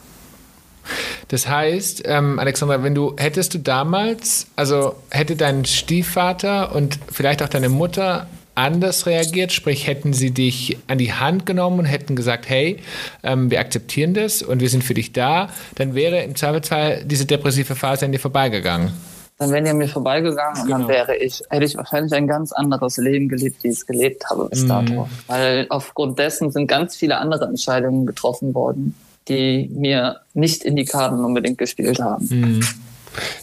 [1.27, 7.43] Das heißt, ähm, Alexandra, wenn du hättest du damals, also hätte dein Stiefvater und vielleicht
[7.43, 8.25] auch deine Mutter
[8.55, 9.51] anders reagiert?
[9.51, 12.77] Sprich, hätten sie dich an die Hand genommen und hätten gesagt, hey,
[13.23, 17.25] ähm, wir akzeptieren das und wir sind für dich da, dann wäre im Zweifelsfall diese
[17.25, 18.91] depressive Phase an dir vorbeigegangen.
[19.37, 20.89] Dann wären die an mir vorbeigegangen und dann Genau.
[20.93, 24.47] wäre ich, hätte ich wahrscheinlich ein ganz anderes Leben gelebt, wie ich es gelebt habe
[24.49, 25.09] bis dato.
[25.27, 28.95] Weil aufgrund dessen sind ganz viele andere Entscheidungen getroffen worden,
[29.27, 32.61] die mir nicht in die Karten unbedingt gespielt haben.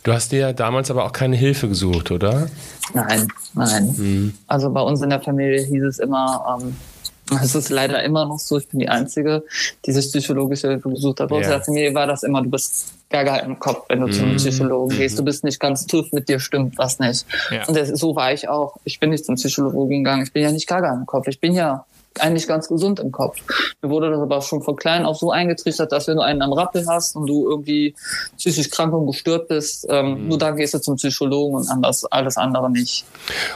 [0.02, 2.48] Du hast dir damals aber auch keine Hilfe gesucht, oder?
[2.94, 3.94] Nein, nein.
[3.96, 4.34] Mhm.
[4.46, 6.76] Also bei uns in der Familie hieß es immer, ähm,
[7.42, 9.42] es ist leider immer noch so, ich bin die Einzige,
[9.86, 11.28] die sich psychologische Hilfe gesucht hat.
[11.30, 11.52] Bei uns Ja.
[11.52, 14.12] in der Familie war das immer, du bist gaga im Kopf, wenn du Mhm.
[14.12, 15.18] zum Psychologen gehst.
[15.18, 17.24] Du bist nicht ganz tief mit dir, stimmt was nicht.
[17.50, 17.66] Ja.
[17.66, 18.76] Und das, so war ich auch.
[18.84, 20.24] Ich bin nicht zum Psychologen gegangen.
[20.24, 21.26] Ich bin ja nicht gaga im Kopf.
[21.28, 21.84] Ich bin ja
[22.20, 23.36] eigentlich ganz gesund im Kopf.
[23.82, 26.52] Mir wurde das aber schon von klein auf so eingetrichtert, dass wenn du einen am
[26.52, 27.94] Rappel hast und du irgendwie
[28.38, 29.94] psychisch krank und gestört bist, Mhm.
[29.94, 33.04] ähm, nur dann gehst du zum Psychologen und anders, alles andere nicht.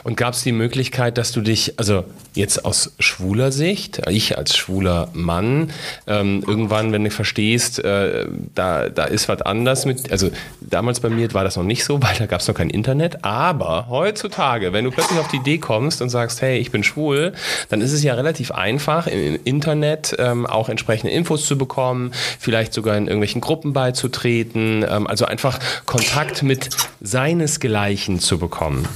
[0.04, 4.56] Und gab es die Möglichkeit, dass du dich, also jetzt aus schwuler Sicht, ich als
[4.56, 5.70] schwuler Mann,
[6.06, 11.08] ähm, irgendwann, wenn du verstehst, äh, da, da ist was anders mit, also damals bei
[11.08, 14.72] mir war das noch nicht so, weil da gab es noch kein Internet, aber heutzutage,
[14.72, 17.32] wenn du plötzlich auf die Idee kommst und sagst, hey, ich bin schwul,
[17.68, 22.72] dann ist es ja relativ einfach, im Internet ähm, auch entsprechende Infos zu bekommen, vielleicht
[22.72, 28.88] sogar in irgendwelchen Gruppen beizutreten, ähm, also einfach Kontakt mit seinesgleichen zu bekommen.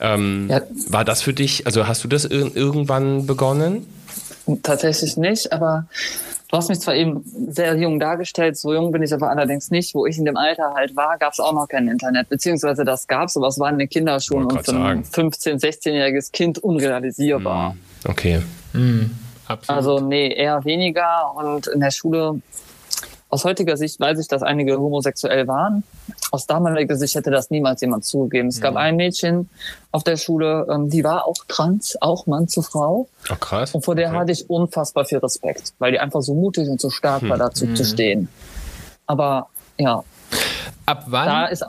[0.00, 0.62] Ähm, Ja.
[0.88, 3.86] War das für dich, also hast du das ir irgendwann begonnen?
[4.62, 5.86] Tatsächlich nicht, aber
[6.50, 9.94] du hast mich zwar eben sehr jung dargestellt, so jung bin ich aber allerdings nicht.
[9.94, 13.06] Wo ich in dem Alter halt war, gab es auch noch kein Internet, beziehungsweise das
[13.06, 15.30] gab es, aber es war in den Kinderschuhen und für ein sagen.
[15.30, 17.76] 15-, 16-jähriges Kind unrealisierbar.
[18.04, 18.42] Okay.
[19.46, 19.76] Absolut.
[19.76, 22.40] Also nee, eher weniger und in der Schule
[23.34, 25.82] aus heutiger Sicht weiß ich, dass einige homosexuell waren.
[26.30, 28.48] Aus damaliger Sicht hätte das niemals jemand zugegeben.
[28.48, 29.50] Es gab ein Mädchen
[29.90, 33.08] auf der Schule, ähm, die war auch trans, auch Mann zu Frau.
[33.28, 33.74] Oh, krass.
[33.74, 34.18] Und vor der okay.
[34.18, 37.74] hatte ich unfassbar viel Respekt, weil die einfach so mutig und so stark war, dazu
[37.74, 38.28] zu stehen.
[39.06, 40.04] Aber ja,
[40.86, 41.64] ab wann, da ist.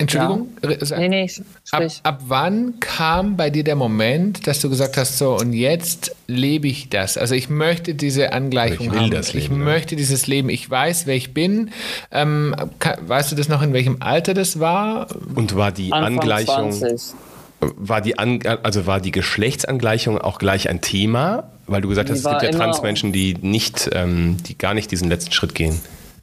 [0.00, 1.30] Entschuldigung, Re- Nee, nee,
[1.72, 2.00] ab, sprich.
[2.04, 6.68] ab wann kam bei dir der Moment, dass du gesagt hast, so und jetzt lebe
[6.68, 7.18] ich das?
[7.18, 9.10] Also ich möchte diese Angleichung Ich will haben.
[9.10, 9.64] das ich Leben, ja.
[9.64, 10.50] möchte dieses Leben.
[10.50, 11.70] Ich weiß, wer ich bin.
[12.12, 12.54] Ähm,
[13.00, 15.08] weißt du das noch, in welchem Alter das war?
[15.34, 17.14] Und war die Anfang Angleichung, 20.
[17.60, 21.50] war die An also war die Geschlechtsangleichung auch gleich ein Thema?
[21.66, 24.92] Weil du gesagt Die hast, es gibt ja Transmenschen, die nicht, ähm, die gar nicht
[24.92, 25.78] diesen letzten Schritt gehen.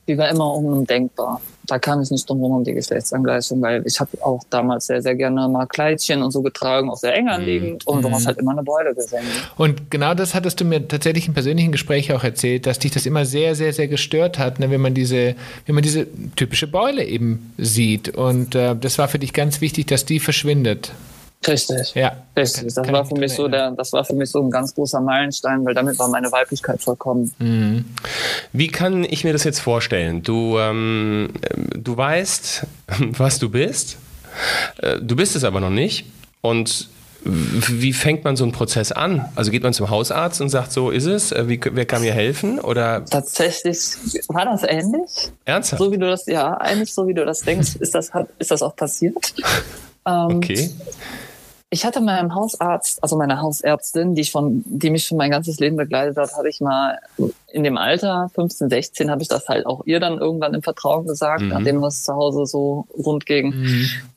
[0.07, 1.41] Die war immer unumdenkbar.
[1.67, 5.15] Da kam ich nicht drum herum, die Geschlechtsangleichung, weil ich habe auch damals sehr, sehr
[5.15, 8.51] gerne mal Kleidchen und so getragen, auch sehr eng anliegend und du hast halt immer
[8.51, 9.23] eine Beule gesehen.
[9.57, 13.05] Und genau das hattest du mir tatsächlich im persönlichen Gespräch auch erzählt, dass dich das
[13.05, 17.03] immer sehr, sehr, sehr gestört hat, ne, wenn man diese, wenn man diese typische Beule
[17.03, 18.15] eben sieht.
[18.15, 20.91] Und äh, das war für dich ganz wichtig, dass die verschwindet.
[21.47, 21.93] Richtig.
[21.95, 22.13] Ja.
[22.35, 22.63] Richtig.
[22.73, 24.99] Das Kann war für mich so der, das war für mich so ein ganz großer
[25.01, 27.85] Meilenstein, weil damit war meine Weiblichkeit vollkommen.
[28.53, 30.23] Wie kann ich mir das jetzt vorstellen?
[30.23, 31.29] Du, ähm,
[31.75, 32.65] du weißt,
[33.17, 33.97] was du bist.
[34.81, 36.05] Äh, Du bist es aber noch nicht.
[36.41, 36.89] Und
[37.27, 39.25] wie fängt man so einen Prozess an?
[39.35, 42.13] Also geht man zum Hausarzt und sagt, so ist es, Äh, wie, wer kann mir
[42.13, 42.59] helfen?
[42.59, 43.79] Oder Tatsächlich
[44.27, 45.31] war das ähnlich.
[45.45, 45.81] ernsthaft?
[45.81, 48.61] So wie du das, ja, eigentlich so wie du das denkst, ist das, ist das
[48.61, 49.33] auch passiert.
[50.07, 50.69] Ähm, Okay.
[51.69, 55.59] Ich hatte meinem Hausarzt, also meine Hausärztin, die ich von, die mich schon mein ganzes
[55.59, 56.99] Leben begleitet hat, habe ich mal
[57.55, 61.07] in dem Alter 15, 16 habe ich das halt auch ihr dann irgendwann im Vertrauen
[61.07, 63.53] gesagt, nachdem es zu Hause so rund ging.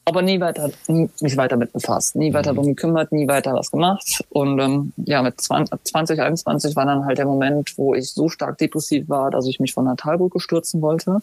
[0.04, 3.70] Aber nie weiter, nie, mich weiter mit befasst, nie weiter drum gekümmert, nie weiter was
[3.70, 4.24] gemacht.
[4.30, 8.58] Und ähm, ja, mit 20, 2021 war dann halt der Moment, wo ich so stark
[8.58, 11.20] depressiv war, dass ich mich von einer Talbrücke stürzen wollte.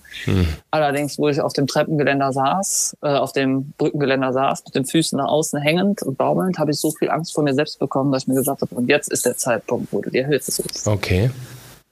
[0.72, 5.18] Allerdings, wo ich auf dem Treppengeländer saß, äh, auf dem Brückengeländer saß, mit den Füßen
[5.18, 8.24] nach außen hängend und baumelnd, habe ich so viel Angst vor mir selbst bekommen, dass
[8.24, 10.88] ich mir gesagt habe, und jetzt ist der Zeitpunkt, wo du dir Hilfe suchst.
[10.88, 11.32] Okay.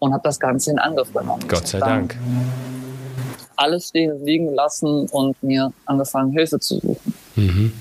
[0.03, 1.47] Und habe das Ganze in Angriff genommen.
[1.47, 2.17] Gott sei Dank.
[3.55, 7.13] Alles stehen liegen lassen und mir angefangen, Hilfe zu suchen.
[7.37, 7.71] Mhm.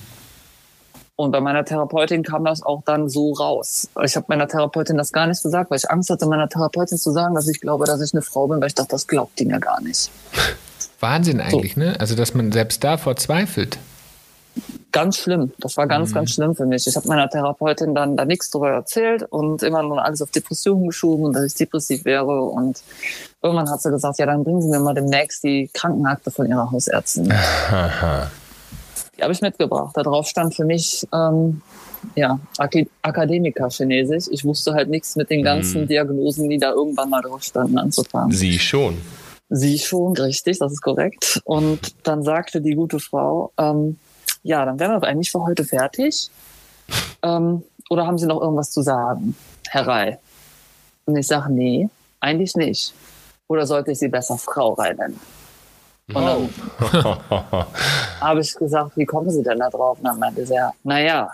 [1.17, 3.89] Und bei meiner Therapeutin kam das auch dann so raus.
[4.05, 7.11] Ich habe meiner Therapeutin das gar nicht gesagt, weil ich Angst hatte, meiner Therapeutin zu
[7.11, 9.45] sagen, dass ich glaube, dass ich eine Frau bin, weil ich dachte, das glaubt die
[9.45, 10.13] mir gar nicht.
[11.01, 11.97] Wahnsinn eigentlich, ne?
[11.99, 13.79] Also, dass man selbst davor zweifelt.
[14.93, 15.53] Ganz schlimm.
[15.59, 16.87] Das war ganz, ganz schlimm für mich.
[16.87, 20.87] Ich habe meiner Therapeutin dann da nichts drüber erzählt und immer nur alles auf Depressionen
[20.87, 22.43] geschoben und dass ich depressiv wäre.
[22.43, 22.83] Und
[23.43, 26.71] irgendwann hat sie gesagt, ja, dann bringen Sie mir mal demnächst die Krankenakte von Ihrer
[26.71, 27.33] Hausärztin.
[29.17, 29.97] Die habe ich mitgebracht.
[29.97, 31.61] Da drauf stand für mich, ähm,
[32.15, 34.25] ja, Aki- Akademiker Chinesisch.
[34.31, 38.33] Ich wusste halt nichts mit den ganzen Diagnosen, die da irgendwann mal drauf standen, anzufangen.
[38.33, 38.99] Sie schon.
[39.51, 41.41] Sie schon, richtig, das ist korrekt.
[41.45, 43.99] Und dann sagte die gute Frau, ähm,
[44.43, 46.31] ja, dann wären wir eigentlich für heute fertig.
[47.23, 49.37] Ähm, oder haben Sie noch irgendwas zu sagen,
[49.69, 50.19] Herr Rei?
[51.05, 51.89] Und ich sage, nee,
[52.21, 52.95] eigentlich nicht.
[53.49, 55.21] Oder sollte ich Sie besser Frau Rei nennen?
[56.09, 56.49] Und dann
[58.21, 59.99] habe ich gesagt, wie kommen Sie denn da drauf?
[59.99, 61.31] Und dann meinte sie, ja, naja,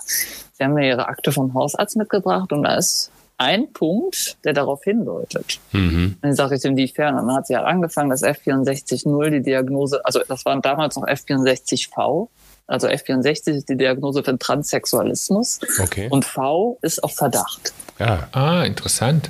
[0.53, 4.83] Sie haben mir Ihre Akte vom Hausarzt mitgebracht und da ist ein Punkt, der darauf
[4.83, 5.61] hindeutet.
[5.73, 6.17] Mhm.
[6.21, 7.17] Dann sage ich, inwiefern?
[7.17, 11.07] Und dann hat sie halt angefangen, das F64.0, die Diagnose, also das waren damals noch
[11.07, 12.29] F64V,
[12.69, 16.07] also F64 ist die Diagnose für Transsexualismus Okay.
[16.11, 17.73] und V ist auf Verdacht.
[17.99, 18.29] Ja.
[18.31, 19.29] Ah, interessant.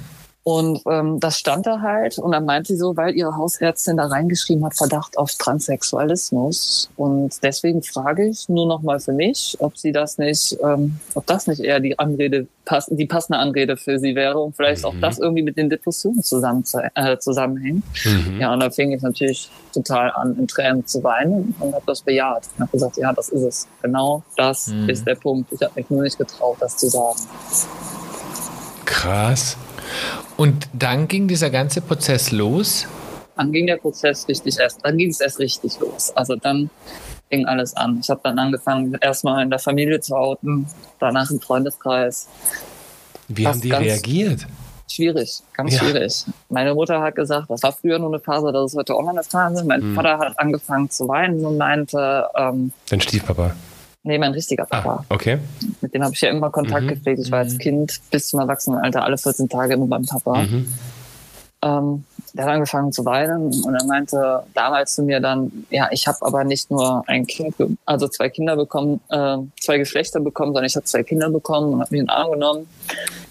[0.49, 4.07] Und ähm, das stand da halt und dann meinte sie so, weil ihre Hausärztin da
[4.07, 6.89] reingeschrieben hat, Verdacht auf Transsexualismus.
[6.97, 11.27] Und deswegen frage ich nur noch mal für mich, ob sie das nicht, ähm, ob
[11.27, 14.95] das nicht eher die Anrede, pass die passende Anrede für sie wäre und vielleicht auch
[15.03, 17.85] das irgendwie mit den Depressionen zusammen, äh, zusammenhängt.
[18.07, 18.41] Mhm.
[18.41, 22.01] Ja, und da fing ich natürlich total an, in Tränen zu weinen und habe das
[22.01, 22.45] bejaht.
[22.57, 23.69] Und habe gesagt, ja, das ist es.
[23.83, 24.89] Genau das Mhm.
[24.89, 25.53] ist der Punkt.
[25.53, 27.19] Ich habe mich nur nicht getraut, das zu sagen.
[28.87, 29.59] Krass.
[30.37, 32.87] Und dann ging dieser ganze Prozess los.
[33.37, 36.11] dann ging der Prozess richtig erst, dann ging es erst richtig los.
[36.17, 36.71] Also dann
[37.31, 37.99] ging alles an.
[38.03, 40.67] Ich habe dann angefangen, erstmal in der Familie zu outen,
[40.99, 42.27] danach im Freundeskreis.
[43.29, 44.47] Wie Das haben die reagiert?
[44.91, 45.81] Schwierig, ganz Ja.
[45.81, 46.25] schwierig.
[46.49, 49.11] Meine Mutter hat gesagt, das war früher nur eine Phase, das ist heute auch noch
[49.11, 49.63] eine Phase.
[49.65, 49.95] Mein Mhm.
[49.95, 53.55] Vater hat angefangen zu weinen und meinte, ähm, Dein Stiefpapa.
[54.09, 55.05] Nee, mein richtiger Papa.
[55.09, 55.39] Ah, okay.
[55.81, 56.89] Mit dem habe ich ja immer Kontakt Mhm.
[56.89, 57.21] gepflegt.
[57.21, 60.43] Ich war als Kind bis zum Erwachsenenalter alle 14 Tage immer beim Papa.
[60.43, 60.67] Mhm.
[61.63, 66.07] ähm, der hat angefangen zu weinen und er meinte damals zu mir dann, ja, ich
[66.07, 70.67] habe aber nicht nur ein Kind, also zwei Kinder bekommen, äh, zwei Geschlechter bekommen, sondern
[70.67, 72.69] ich habe zwei Kinder bekommen und habe mich in den Arm genommen.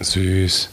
[0.01, 0.69] Süß.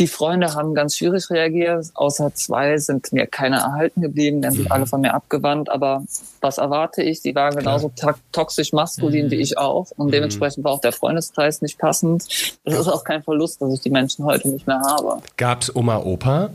[0.00, 4.54] Die Freunde haben ganz schwierig reagiert, außer zwei sind mir keine erhalten geblieben, die haben
[4.56, 4.72] sich Mhm.
[4.72, 6.02] alle von mir abgewandt, aber
[6.40, 7.22] was erwarte ich?
[7.22, 7.92] Die waren genauso
[8.32, 9.30] toxisch maskulin Mhm.
[9.30, 10.10] wie ich auch und Mhm.
[10.12, 12.24] dementsprechend war auch der Freundeskreis nicht passend.
[12.64, 15.22] Es ist auch kein Verlust, dass ich die Menschen heute nicht mehr habe.
[15.36, 16.50] Gab's Oma, Opa?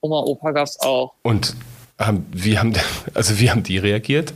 [0.00, 1.12] Oma, Opa gab's auch.
[1.22, 1.54] Und
[1.96, 2.72] haben, wie, haben,
[3.14, 4.34] also wie haben die reagiert?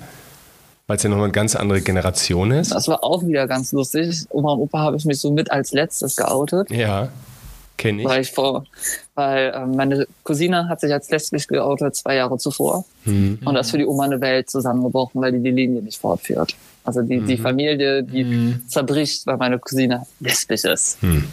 [0.87, 2.71] Weil es ja noch eine ganz andere Generation ist.
[2.73, 4.25] Das war auch wieder ganz lustig.
[4.31, 7.09] Oma und Opa habe ich mich so mit als letztes geoutet, Ja,
[7.79, 8.09] kenne ich.
[8.09, 8.65] weil ich vor,
[9.15, 13.39] weil ähm, meine Cousine hat sich als lesbisch geoutet zwei Jahre zuvor Hm.
[13.45, 16.55] und das ist für die Oma eine Welt zusammengebrochen, weil die die Linie nicht fortführt.
[16.85, 18.69] Also die, die Familie, die Mhm.
[18.69, 21.01] zerbricht, weil meine Cousine lesbisch ist.
[21.03, 21.25] Hm.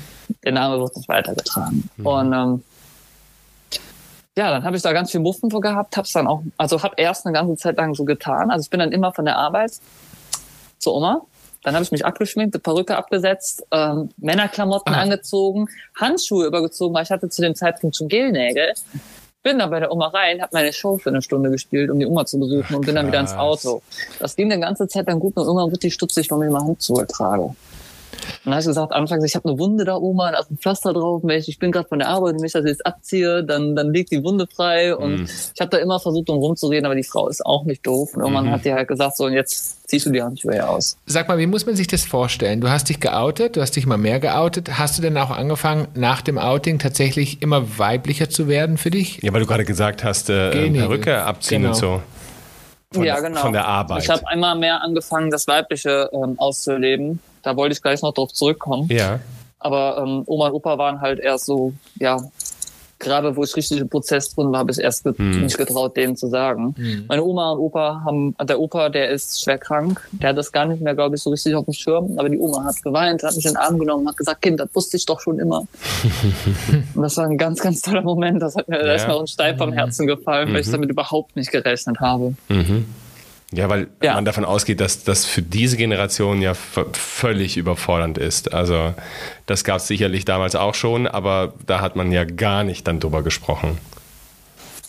[0.44, 1.90] Der Name wird nicht weitergetragen.
[2.04, 2.64] Und ähm,
[4.38, 6.96] ja, dann habe ich da ganz viel Muffen für gehabt, hab's dann auch, also habe
[6.98, 8.52] erst eine ganze Zeit lang so getan.
[8.52, 9.72] Also ich bin dann immer von der Arbeit
[10.80, 11.22] zur Oma.
[11.65, 15.01] Dann habe ich mich abgeschminkt, eine Perücke abgesetzt, ähm, Männerklamotten Ah.
[15.01, 15.67] angezogen,
[15.99, 18.73] Handschuhe übergezogen, weil ich hatte zu dem Zeitpunkt schon Gelnägel.
[19.41, 22.06] Bin dann bei der Oma rein, habe meine Show für eine Stunde gespielt, um die
[22.06, 23.34] Oma zu besuchen und bin dann wieder ins.
[23.34, 23.82] Auto.
[24.19, 26.65] Das ging eine ganze Zeit dann gut und irgendwann wird die stutzig, wenn ich meine
[26.65, 27.56] Handschuhe trage.
[28.15, 30.58] Und dann habe ich gesagt, anfangs, ich habe eine Wunde da, Oma, da ist ein
[30.58, 31.23] Pflaster drauf.
[31.28, 34.12] Ich, bin gerade von der Arbeit und wenn ich das jetzt abziehe, dann, dann liegt
[34.12, 34.95] die Wunde frei.
[34.95, 35.30] Und Mhm.
[35.54, 38.13] ich habe da immer versucht, um rumzureden, aber die Frau ist auch nicht doof.
[38.13, 38.51] Und irgendwann Mhm.
[38.51, 40.97] hat die halt gesagt, so, und jetzt ziehst du die Handschuhe aus.
[41.06, 42.62] Sag mal, wie muss man sich das vorstellen?
[42.62, 44.78] Du hast dich geoutet, du hast dich mal mehr geoutet.
[44.78, 49.19] Hast du denn auch angefangen, nach dem Outing tatsächlich immer weiblicher zu werden für dich?
[49.23, 50.69] Ja, weil du gerade gesagt hast, äh.
[50.71, 51.73] Perücke abziehen Genau.
[51.73, 52.01] und so.
[52.93, 53.41] Von ja, der, genau.
[53.41, 54.04] Von der Arbeit.
[54.04, 57.19] Ich habe einmal mehr angefangen, das Weibliche ähm, auszuleben.
[57.46, 58.88] Da wollte ich gleich noch drauf zurückkommen.
[58.92, 59.20] ja.
[59.60, 62.18] Aber ähm, Oma und Opa waren halt erst so, ja,
[63.00, 65.42] gerade wo ich richtig im Prozess drin war, habe ich erst Hm.
[65.42, 66.76] nicht getraut, denen zu sagen.
[66.78, 67.06] Hm.
[67.08, 70.66] Meine Oma und Opa haben, der Opa, der ist schwer krank, der hat das gar
[70.66, 73.36] nicht mehr, glaube ich, so richtig auf dem Schirm, aber die Oma hat geweint, hat
[73.36, 75.60] mich in den Arm genommen, hat gesagt, Kind, das wusste ich doch schon immer.
[76.96, 78.94] und das war ein ganz, ganz toller Moment, das hat mir Ja.
[78.94, 80.72] erstmal ein Stein vom Herzen gefallen, weil ich Mhm.
[80.74, 82.36] damit überhaupt nicht gerechnet habe.
[82.50, 82.86] Mhm.
[83.56, 84.13] Ja, weil Ja.
[84.15, 86.54] man davon ausgeht, dass das für diese Generation ja
[86.94, 88.54] völlig überfordernd ist.
[88.54, 88.94] Also
[89.46, 93.00] das gab es sicherlich damals auch schon, aber da hat man ja gar nicht dann
[93.00, 93.78] drüber gesprochen.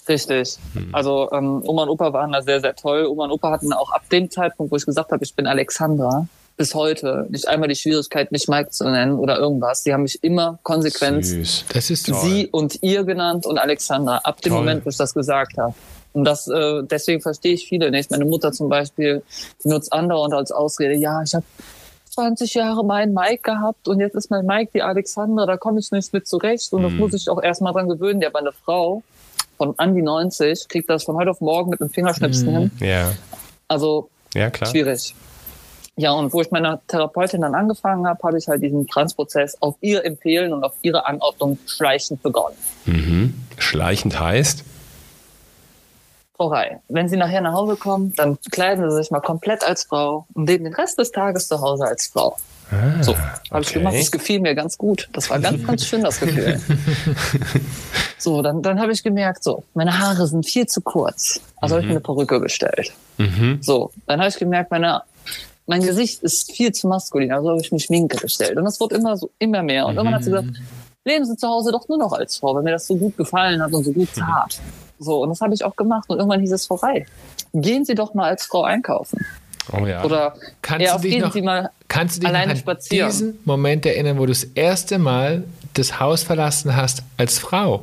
[0.08, 0.56] Richtig.
[0.92, 3.06] Also ähm, Oma und Opa waren da sehr, sehr toll.
[3.06, 6.28] Oma und Opa hatten auch ab dem Zeitpunkt, wo ich gesagt habe, ich bin Alexandra,
[6.56, 9.82] bis heute nicht einmal die Schwierigkeit, mich Mike zu nennen oder irgendwas.
[9.82, 11.64] Die haben mich immer konsequent Süß.
[11.72, 12.18] Das ist toll.
[12.22, 14.60] sie und ihr genannt und Alexandra, ab dem Toll.
[14.60, 15.74] Moment, wo ich das gesagt habe.
[16.16, 18.10] Und das, äh, deswegen verstehe ich viele nicht.
[18.10, 19.22] Meine Mutter zum Beispiel
[19.64, 21.44] nutzt andauernd als Ausrede, ja, ich habe
[22.14, 25.90] 20 Jahre meinen Mike gehabt und jetzt ist mein Mike die Alexandra, da komme ich
[25.92, 26.98] nicht mit zurecht und das Mhm.
[26.98, 28.22] muss ich auch erstmal dran gewöhnen.
[28.22, 29.02] Ja, meine Frau
[29.58, 32.56] von an die 90 kriegt das von heute auf morgen mit einem Fingerschnipsen Mhm.
[32.56, 32.70] hin.
[32.80, 33.12] Ja,
[33.68, 34.70] Also ja klar.
[34.70, 35.14] schwierig.
[35.98, 39.76] Ja, und wo ich meiner Therapeutin dann angefangen habe, habe ich halt diesen Transprozess auf
[39.82, 42.56] ihr Empfehlen und auf ihre Anordnung schleichend begonnen.
[42.86, 43.34] Mhm.
[43.58, 44.64] Schleichend heißt?
[46.36, 49.84] Frau Rei, wenn Sie nachher nach Hause kommen, dann kleiden Sie sich mal komplett als
[49.84, 52.36] Frau und leben den Rest des Tages zu Hause als Frau.
[52.70, 53.14] Ah, so,
[53.50, 53.94] habe ich gemacht.
[53.94, 55.08] Das gefiel mir ganz gut.
[55.12, 56.60] Das war ganz, ganz schön, das Gefühl.
[58.18, 61.40] so, dann, dann habe ich gemerkt, so, meine Haare sind viel zu kurz.
[61.60, 61.76] Also mhm.
[61.76, 62.92] habe ich mir eine Perücke bestellt.
[63.18, 63.58] Mhm.
[63.62, 65.02] So, dann habe ich gemerkt, meine,
[65.66, 67.32] mein Gesicht ist viel zu maskulin.
[67.32, 68.58] Also habe ich mir Schminke bestellt.
[68.58, 69.86] Und das wurde immer so, immer mehr.
[69.86, 69.98] Und mhm.
[69.98, 70.48] irgendwann hat sie gesagt,
[71.04, 73.62] leben Sie zu Hause doch nur noch als Frau, weil mir das so gut gefallen
[73.62, 74.60] hat und so gut tat.
[74.98, 76.08] So, und das habe ich auch gemacht.
[76.08, 77.06] Und irgendwann hieß es vorbei.
[77.52, 79.24] Gehen Sie doch mal als Frau einkaufen.
[79.72, 80.04] Oh ja.
[80.04, 83.10] Oder kannst du dich noch, Sie mal kannst du dich alleine an spazieren.
[83.10, 87.82] diesen Moment erinnern, wo du das erste Mal das Haus verlassen hast als Frau?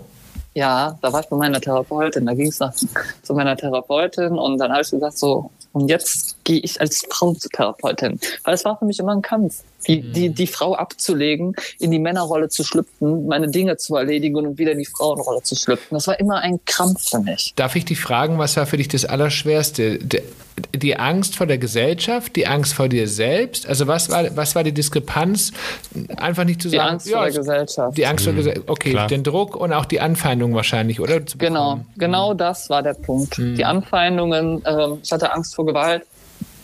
[0.54, 2.26] Ja, da war ich bei meiner Therapeutin.
[2.26, 2.60] Da ging es
[3.23, 7.34] zu meiner Therapeutin und dann habe ich gesagt so, und jetzt gehe ich als Frau
[7.34, 8.20] zur Therapeutin.
[8.44, 10.36] Weil es war für mich immer ein Kampf die, die, mhm.
[10.36, 14.80] die Frau abzulegen, in die Männerrolle zu schlüpfen, meine Dinge zu erledigen und wieder in
[14.80, 15.96] die Frauenrolle zu schlüpfen.
[15.96, 17.54] Das war immer ein Krampf für mich.
[17.56, 20.00] Darf ich dich fragen, was war für dich das Allerschwerste?
[20.84, 23.67] Die Angst vor der Gesellschaft, die Angst vor dir selbst?
[23.67, 25.52] Also was war, was war die Diskrepanz?
[26.17, 26.84] Einfach nicht zu sagen.
[26.84, 27.98] Die Angst ja, vor der Gesellschaft.
[27.98, 28.30] Die Angst mhm.
[28.30, 28.69] vor der Gesellschaft.
[28.69, 29.08] Okay, Klar.
[29.08, 31.22] den Druck und auch die Anfeindung wahrscheinlich, oder?
[31.38, 32.38] Genau, genau mhm.
[32.38, 33.39] das war der Punkt.
[33.39, 33.56] Mhm.
[33.56, 36.04] Die Anfeindungen, äh, ich hatte Angst vor Gewalt.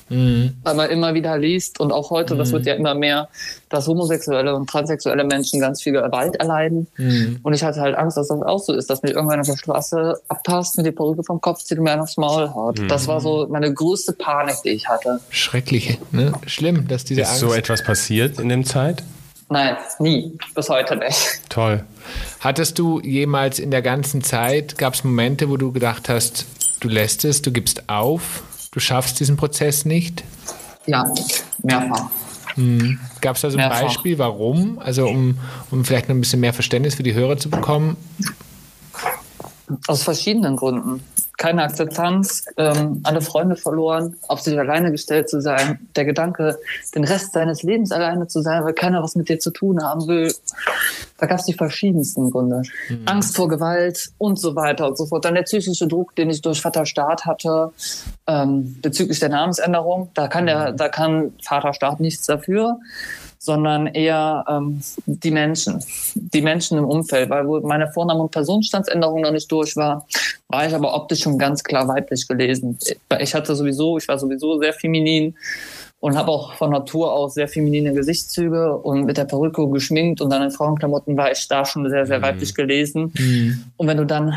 [0.09, 0.55] Mhm.
[0.63, 2.39] Weil man immer wieder liest und auch heute, mhm.
[2.39, 3.29] das wird ja immer mehr,
[3.69, 6.87] dass homosexuelle und transsexuelle Menschen ganz viel Gewalt erleiden.
[6.97, 7.39] Mhm.
[7.43, 9.57] Und ich hatte halt Angst, dass das auch so ist, dass mir irgendwann auf der
[9.57, 12.79] Straße abpasst, mir die Perücke vom Kopf zieht und mir aufs Maul haut.
[12.79, 12.87] Mhm.
[12.87, 15.19] Das war so meine größte Panik, die ich hatte.
[15.29, 16.33] Schrecklich, ne?
[16.45, 17.39] Schlimm, dass diese ist Angst...
[17.41, 19.03] so etwas passiert in dem Zeit?
[19.49, 20.37] Nein, nie.
[20.53, 21.41] Bis heute nicht.
[21.49, 21.83] Toll.
[22.39, 26.45] Hattest du jemals in der ganzen Zeit, gab es Momente, wo du gedacht hast,
[26.79, 28.43] du lässt es, du gibst auf?
[28.71, 30.23] Du schaffst diesen Prozess nicht?
[30.85, 31.11] Ja,
[31.63, 32.09] mehrfach.
[32.55, 32.99] Hm.
[33.21, 33.83] Gab es da so ein mehrfach.
[33.83, 34.79] Beispiel, warum?
[34.79, 35.37] Also um,
[35.71, 37.97] um vielleicht noch ein bisschen mehr Verständnis für die Hörer zu bekommen?
[39.87, 41.03] Aus verschiedenen Gründen
[41.39, 46.59] keine Akzeptanz, ähm, alle Freunde verloren, auf sich alleine gestellt zu sein, der Gedanke,
[46.93, 50.05] den Rest seines Lebens alleine zu sein, weil keiner was mit dir zu tun haben
[50.07, 50.33] will.
[51.17, 52.63] Da gab es die verschiedensten Gründe.
[52.89, 53.03] Mhm.
[53.05, 55.23] Angst vor Gewalt und so weiter und so fort.
[55.23, 57.71] Dann der psychische Druck, den ich durch Vater Staat hatte,
[58.27, 60.11] ähm, bezüglich der Namensänderung.
[60.15, 60.77] Da kann der, mhm.
[60.77, 62.79] da kann Vater Staat nichts dafür
[63.49, 65.83] sondern eher ähm, die Menschen,
[66.13, 70.05] die Menschen im Umfeld, weil wo meine Vorname- und Personenstandsänderung noch nicht durch war,
[70.49, 72.77] war ich aber optisch schon ganz klar weiblich gelesen.
[73.19, 75.33] Ich hatte sowieso, ich war sowieso sehr feminin
[76.01, 80.29] und habe auch von Natur aus sehr feminine Gesichtszüge und mit der Perücke geschminkt und
[80.29, 82.23] dann in Frauenklamotten war ich da schon sehr, sehr mhm.
[82.23, 83.11] weiblich gelesen.
[83.17, 83.63] Mhm.
[83.77, 84.33] Und wenn du dann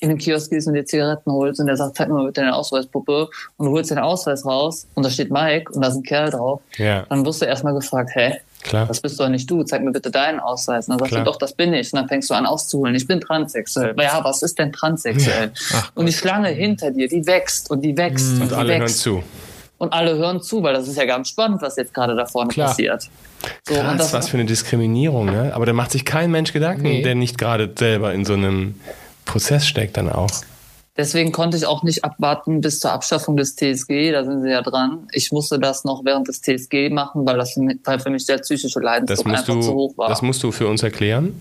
[0.00, 2.54] in den Kiosk gehst und dir Zigaretten holst und der sagt, zeig mal bitte deine
[2.54, 6.02] Ausweispuppe und du holst den Ausweis raus und da steht Mike und da ist ein
[6.02, 7.06] Kerl drauf, ja.
[7.08, 8.34] dann wirst du erstmal gefragt, hä,
[8.66, 8.86] Klar.
[8.86, 9.62] Das bist doch nicht du.
[9.62, 10.88] Zeig mir bitte deinen Ausweis.
[10.88, 11.24] Und dann sagst Klar.
[11.24, 11.92] du, doch, das bin ich.
[11.92, 12.94] Und dann fängst du an auszuholen.
[12.94, 13.94] Ich bin transsexuell.
[13.98, 15.52] Ja, was ist denn transsexuell?
[15.70, 15.84] Ja.
[15.94, 18.34] und die Schlange hinter dir, die wächst und die wächst.
[18.34, 18.42] Mhm.
[18.42, 19.06] Und, und alle wächst.
[19.06, 19.24] hören zu.
[19.78, 22.48] Und alle hören zu, weil das ist ja ganz spannend, was jetzt gerade da vorne
[22.48, 22.68] Klar.
[22.68, 23.08] passiert.
[23.68, 25.52] So, Krass, das, was für eine Diskriminierung, ne?
[25.54, 27.02] Aber da macht sich kein Mensch Gedanken, nee.
[27.02, 28.80] der nicht gerade selber in so einem
[29.26, 30.30] Prozess steckt dann auch.
[30.96, 34.62] Deswegen konnte ich auch nicht abwarten bis zur Abschaffung des TSG, da sind sie ja
[34.62, 35.08] dran.
[35.12, 38.24] Ich musste das noch während des TSG machen, weil das für mich, weil für mich
[38.24, 40.08] der psychische Leidensdruck einfach du, zu hoch war.
[40.08, 41.38] Das musst du für uns erklären.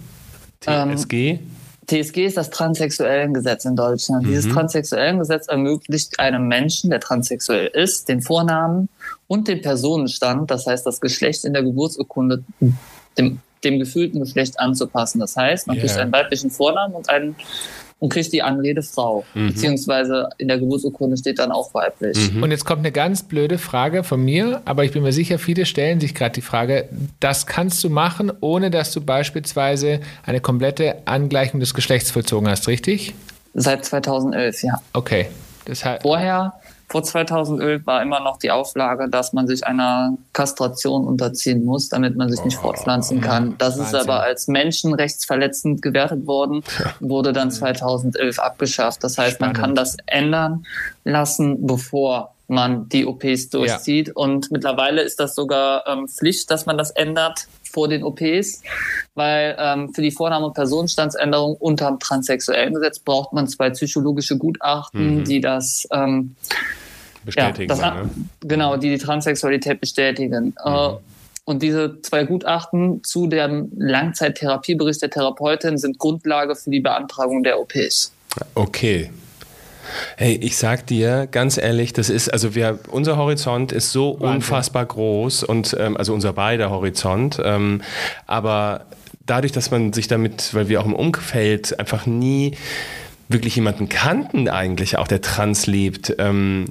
[0.59, 1.13] TSG?
[1.13, 1.39] Ähm,
[1.87, 4.23] TSG ist das Transsexuellengesetz in Deutschland.
[4.23, 4.29] Mhm.
[4.29, 8.89] Dieses Transsexuellengesetz ermöglicht einem Menschen, der transsexuell ist, den Vornamen
[9.27, 12.43] und den Personenstand, das heißt das Geschlecht in der Geburtsurkunde,
[13.17, 15.19] dem, dem gefühlten Geschlecht anzupassen.
[15.19, 15.85] Das heißt, man yeah.
[15.85, 17.35] kriegt einen weiblichen Vornamen und einen
[18.05, 19.25] und kriegt die Anrede Frau.
[19.33, 19.47] Mhm.
[19.47, 22.31] Beziehungsweise in der Geburtsurkunde steht dann auch weiblich.
[22.31, 22.43] Mhm.
[22.43, 25.65] Und jetzt kommt eine ganz blöde Frage von mir, aber ich bin mir sicher, viele
[25.65, 26.87] stellen sich gerade die Frage,
[27.19, 32.67] das kannst du machen, ohne dass du beispielsweise eine komplette Angleichung des Geschlechts vollzogen hast,
[32.67, 33.15] richtig?
[33.55, 34.75] Seit 2011, ja.
[34.93, 35.25] Okay.
[35.65, 36.53] Das heißt, Vorher
[36.88, 42.15] vor 2011 war immer noch die Auflage, dass man sich einer Kastration unterziehen muss, damit
[42.15, 43.56] man sich nicht oh, fortpflanzen kann.
[43.58, 43.86] Das Wahnsinn.
[43.86, 46.63] ist aber als menschenrechtsverletzend gewertet worden,
[47.00, 49.04] wurde dann 2011 abgeschafft.
[49.04, 49.58] Das heißt, Spannend.
[49.58, 50.65] man kann das ändern
[51.04, 54.10] lassen, bevor man die OPs durchzieht.
[54.10, 54.13] Ja.
[54.15, 58.63] Und mittlerweile ist das sogar ähm, Pflicht, dass man das ändert vor den OPs,
[59.15, 64.38] weil ähm, für die Vornahme- und Personenstandsänderung unter dem transsexuellen Gesetz braucht man zwei psychologische
[64.38, 65.23] Gutachten, mhm.
[65.25, 66.35] die das ähm,
[67.25, 67.69] bestätigen.
[67.69, 68.10] Ja, das, ne?
[68.39, 70.56] Genau, die die Transsexualität bestätigen.
[70.63, 70.97] Äh, mhm.
[71.43, 77.60] Und diese zwei Gutachten zu dem Langzeittherapiebericht der Therapeutin sind Grundlage für die Beantragung der
[77.60, 78.13] OPs.
[78.56, 79.12] Okay,
[80.17, 84.36] Hey, ich sag dir ganz ehrlich, das ist, also wir, unser Horizont ist so Wahnsinn.
[84.36, 87.81] unfassbar groß und ähm, also unser beider Horizont, ähm,
[88.27, 88.86] aber
[89.25, 92.56] dadurch, dass man sich damit, weil wir auch im Umfeld einfach nie
[93.28, 96.15] wirklich jemanden kannten eigentlich auch, der trans lebt.
[96.19, 96.65] Ähm,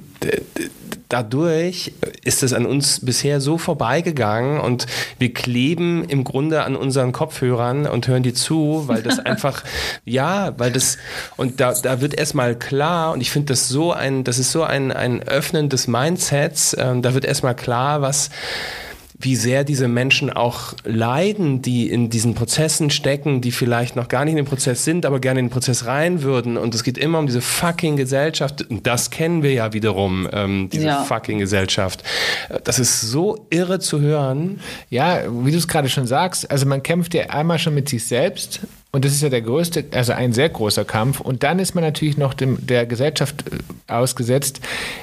[1.09, 1.93] dadurch
[2.23, 4.85] ist es an uns bisher so vorbeigegangen und
[5.19, 9.63] wir kleben im Grunde an unseren Kopfhörern und hören die zu, weil das einfach,
[10.05, 10.97] ja, weil das,
[11.37, 14.63] und da, da wird erstmal klar, und ich finde das so ein, das ist so
[14.63, 18.29] ein, ein Öffnen des Mindsets, äh, da wird erstmal klar, was,
[19.17, 24.25] wie sehr diese Menschen auch leiden, die in diesen Prozessen stecken, die vielleicht noch gar
[24.25, 26.57] nicht in den Prozess sind, aber gerne in den Prozess rein würden.
[26.57, 28.69] Und es geht immer um diese fucking Gesellschaft.
[28.69, 31.03] Und das kennen wir ja wiederum, ähm, diese ja.
[31.03, 32.03] fucking Gesellschaft.
[32.65, 34.59] Das ist so irre zu hören.
[34.89, 38.05] Ja, wie du es gerade schon sagst, also man kämpft ja einmal schon mit sich
[38.05, 38.61] selbst
[38.95, 41.19] und das ist ja der größte, also ein sehr großer Kampf.
[41.19, 44.61] Und dann ist man natürlich noch dem, der Gesellschaft äh, ausgesetzt.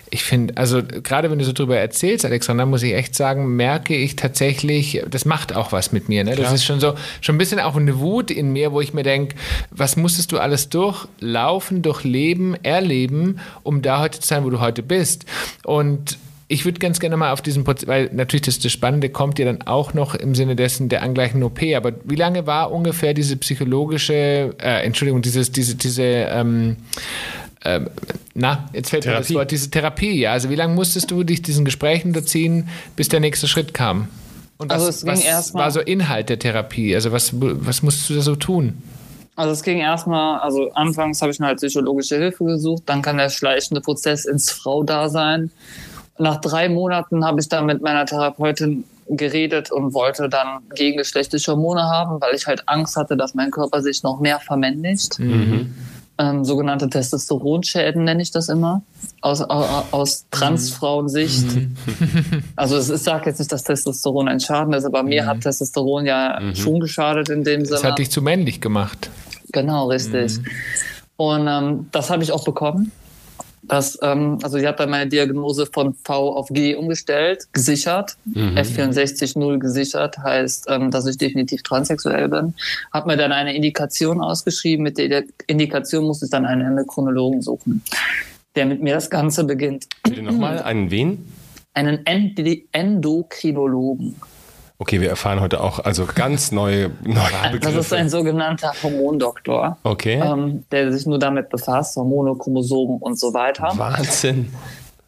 [0.08, 3.94] Ich finde, also gerade wenn du so drüber erzählst, Alexander, muss ich echt sagen, merke
[3.94, 6.24] ich tatsächlich, das macht auch was mit mir.
[6.24, 6.36] Ne?
[6.36, 9.02] Das ist schon so, schon ein bisschen auch eine Wut in mir, wo ich mir
[9.02, 9.36] denke,
[9.70, 14.82] was musstest du alles durchlaufen, durchleben, erleben, um da heute zu sein, wo du heute
[14.82, 15.26] bist.
[15.64, 16.16] Und
[16.52, 19.46] ich würde ganz gerne mal auf diesen Prozess, weil natürlich das, das Spannende kommt ja
[19.46, 23.38] dann auch noch im Sinne dessen der angleichen OP, aber wie lange war ungefähr diese
[23.38, 26.76] psychologische, äh, Entschuldigung, dieses, diese, diese, ähm,
[27.64, 27.88] ähm,
[28.34, 29.18] na, jetzt fällt Therapie.
[29.18, 30.32] mir das Wort, diese Therapie, ja.
[30.32, 34.08] Also wie lange musstest du dich diesen Gesprächen unterziehen, bis der nächste Schritt kam?
[34.58, 36.94] Und was, also was war so Inhalt der Therapie?
[36.94, 38.82] Also was, was musstest du da so tun?
[39.36, 43.16] Also es ging erstmal, also anfangs habe ich mir halt psychologische Hilfe gesucht, dann kann
[43.16, 45.50] der schleichende Prozess ins Frau-Dasein
[46.18, 51.82] nach drei Monaten habe ich dann mit meiner Therapeutin geredet und wollte dann gegengeschlechtliche Hormone
[51.82, 55.18] haben, weil ich halt Angst hatte, dass mein Körper sich noch mehr vermännlicht.
[55.18, 55.74] Mhm.
[56.18, 58.82] Ähm, sogenannte Testosteronschäden nenne ich das immer,
[59.22, 61.56] aus, aus, aus Transfrauensicht.
[61.56, 61.76] Mhm.
[62.56, 65.26] Also es, ich sage jetzt nicht, dass Testosteron ein Schaden ist, aber mir mhm.
[65.26, 66.54] hat Testosteron ja mhm.
[66.54, 67.80] schon geschadet in dem Sinne.
[67.80, 69.10] Das hat dich zu männlich gemacht.
[69.52, 70.38] Genau, richtig.
[70.38, 70.44] Mhm.
[71.16, 72.92] Und ähm, das habe ich auch bekommen
[73.62, 78.56] dass, ähm, also ich habe dann meine Diagnose von V auf G umgestellt, gesichert, mhm.
[78.56, 82.54] F64.0 gesichert, heißt, ähm, dass ich definitiv transsexuell bin.
[82.92, 87.82] Habe mir dann eine Indikation ausgeschrieben, mit der Indikation musste ich dann einen Endokrinologen suchen,
[88.56, 89.86] der mit mir das Ganze beginnt.
[90.02, 91.24] Bitte nochmal, einen wen?
[91.74, 94.16] Einen Endokrinologen.
[94.82, 97.76] Okay, wir erfahren heute auch also ganz neue, neue Begriffe.
[97.76, 100.20] Das ist ein sogenannter Hormondoktor, okay.
[100.20, 103.70] ähm, der sich nur damit befasst, Hormone, Chromosomen und so weiter.
[103.76, 104.52] Wahnsinn.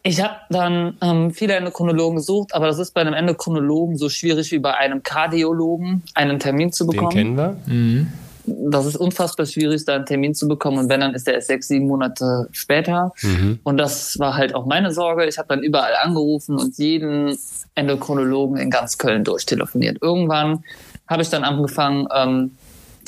[0.01, 4.49] Ich habe dann ähm, viele Endokrinologen gesucht, aber das ist bei einem Endokrinologen so schwierig
[4.53, 7.09] wie bei einem Kardiologen, einen Termin zu bekommen.
[7.09, 7.57] Den kennen wir.
[7.65, 8.13] Mhm
[8.47, 10.77] das ist unfassbar schwierig, da einen Termin zu bekommen.
[10.77, 13.13] Und wenn, dann ist der erst sechs, sieben Monate später.
[13.21, 13.59] Mhm.
[13.63, 15.25] Und das war halt auch meine Sorge.
[15.25, 17.37] Ich habe dann überall angerufen und jeden
[17.75, 19.97] Endokrinologen in ganz Köln durchtelefoniert.
[20.01, 20.63] Irgendwann
[21.07, 22.51] habe ich dann angefangen, ähm,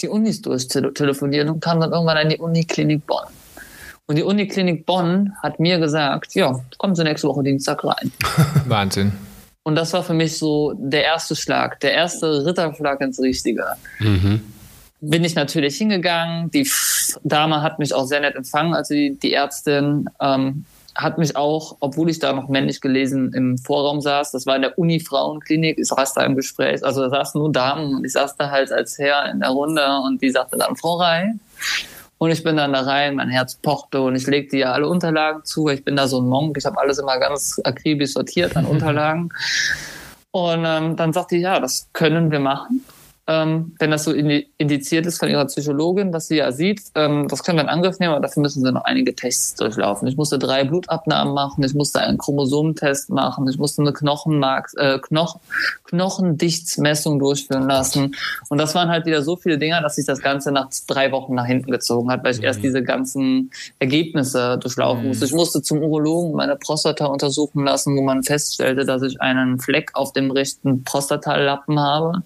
[0.01, 3.25] die Unis durchzutelefonieren und kam dann irgendwann in die Uniklinik Bonn.
[4.05, 8.11] Und die Uniklinik Bonn hat mir gesagt, ja, kommen Sie nächste Woche Dienstag rein.
[8.65, 9.11] Wahnsinn.
[9.63, 13.65] Und das war für mich so der erste Schlag, der erste Ritterschlag ins Richtige.
[13.99, 14.41] Mhm
[14.99, 16.49] bin ich natürlich hingegangen.
[16.51, 16.69] Die
[17.23, 20.09] Dame hat mich auch sehr nett empfangen, also die, die Ärztin.
[20.19, 24.55] Ähm, hat mich auch, obwohl ich da noch männlich gelesen im Vorraum saß, das war
[24.55, 28.13] in der Uni-Frauenklinik, ich saß da im Gespräch, also da saßen nur Damen und ich
[28.13, 31.33] saß da halt als Herr in der Runde und die sagte dann, Frau Rei.
[32.17, 35.45] Und ich bin dann da rein, mein Herz pochte und ich legte ihr alle Unterlagen
[35.45, 35.67] zu.
[35.69, 39.29] Ich bin da so ein Monk, ich habe alles immer ganz akribisch sortiert an Unterlagen.
[40.31, 42.83] Und ähm, dann sagte ich, ja, das können wir machen
[43.27, 47.43] ähm, wenn das so indiziert ist von ihrer Psychologin, dass sie ja sieht, ähm, das
[47.43, 50.07] können wir in Angriff nehmen, aber dafür müssen sie noch einige Tests durchlaufen.
[50.07, 54.99] Ich musste drei Blutabnahmen machen, ich musste einen Chromosomentest machen, ich musste eine Knochenmark, äh,
[54.99, 55.39] Knoch
[55.83, 58.15] Knochendichtsmessung durchführen lassen.
[58.49, 61.35] Und das waren halt wieder so viele Dinge, dass sich das Ganze nach drei Wochen
[61.35, 62.45] nach hinten gezogen hat, weil ich mhm.
[62.45, 65.07] erst diese ganzen Ergebnisse durchlaufen mhm.
[65.09, 65.25] musste.
[65.25, 69.91] Ich musste zum Urologen meine Prostata untersuchen lassen, wo man feststellte, dass ich einen Fleck
[69.93, 72.23] auf dem rechten Prostatallappen habe.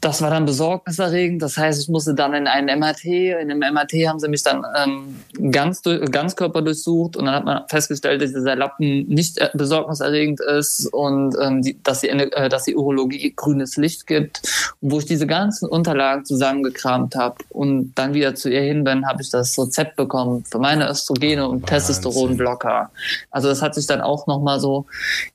[0.00, 1.40] Das war dann besorgniserregend.
[1.42, 3.04] Das heißt, ich musste dann in einen MRT.
[3.04, 7.44] In dem MRT haben sie mich dann ähm, ganz, ganz Körper durchsucht und dann hat
[7.44, 12.48] man festgestellt, dass dieser Lappen nicht äh, besorgniserregend ist und ähm, die, dass, die, äh,
[12.48, 14.42] dass die Urologie grünes Licht gibt.
[14.80, 19.06] Und wo ich diese ganzen Unterlagen zusammengekramt habe und dann wieder zu ihr hin bin,
[19.06, 22.90] habe ich das Rezept bekommen für meine Östrogene und Testosteronblocker.
[23.30, 24.86] Also das hat sich dann auch nochmal so,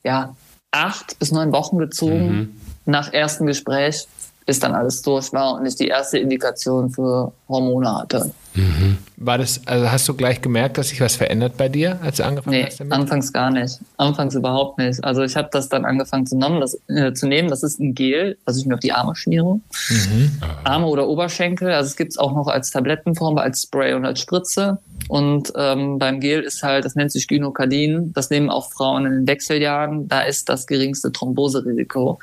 [0.04, 0.36] ja,
[0.72, 2.32] acht bis neun Wochen gezogen.
[2.32, 4.08] Mhm nach ersten Gespräch,
[4.46, 8.32] bis dann alles durch war und ich die erste Indikation für Hormone hatte.
[8.56, 8.98] Mhm.
[9.18, 12.26] War das, also hast du gleich gemerkt, dass sich was verändert bei dir, als du
[12.26, 12.94] angefangen nee, hast damit?
[12.94, 13.80] Anfangs gar nicht.
[13.98, 15.04] Anfangs überhaupt nicht.
[15.04, 16.60] Also ich habe das dann angefangen zu nehmen.
[16.60, 17.50] Das, äh, zu nehmen.
[17.50, 19.60] Das ist ein Gel, was ich mir auf die Arme schmiere.
[19.90, 20.32] Mhm.
[20.64, 21.72] Arme oder Oberschenkel.
[21.72, 24.78] Also es gibt es auch noch als Tablettenform, als Spray und als Spritze.
[25.10, 28.14] Und ähm, beim Gel ist halt, das nennt sich Gynokardin.
[28.14, 30.08] Das nehmen auch Frauen in den Wechseljahren.
[30.08, 32.20] Da ist das geringste Thromboserisiko.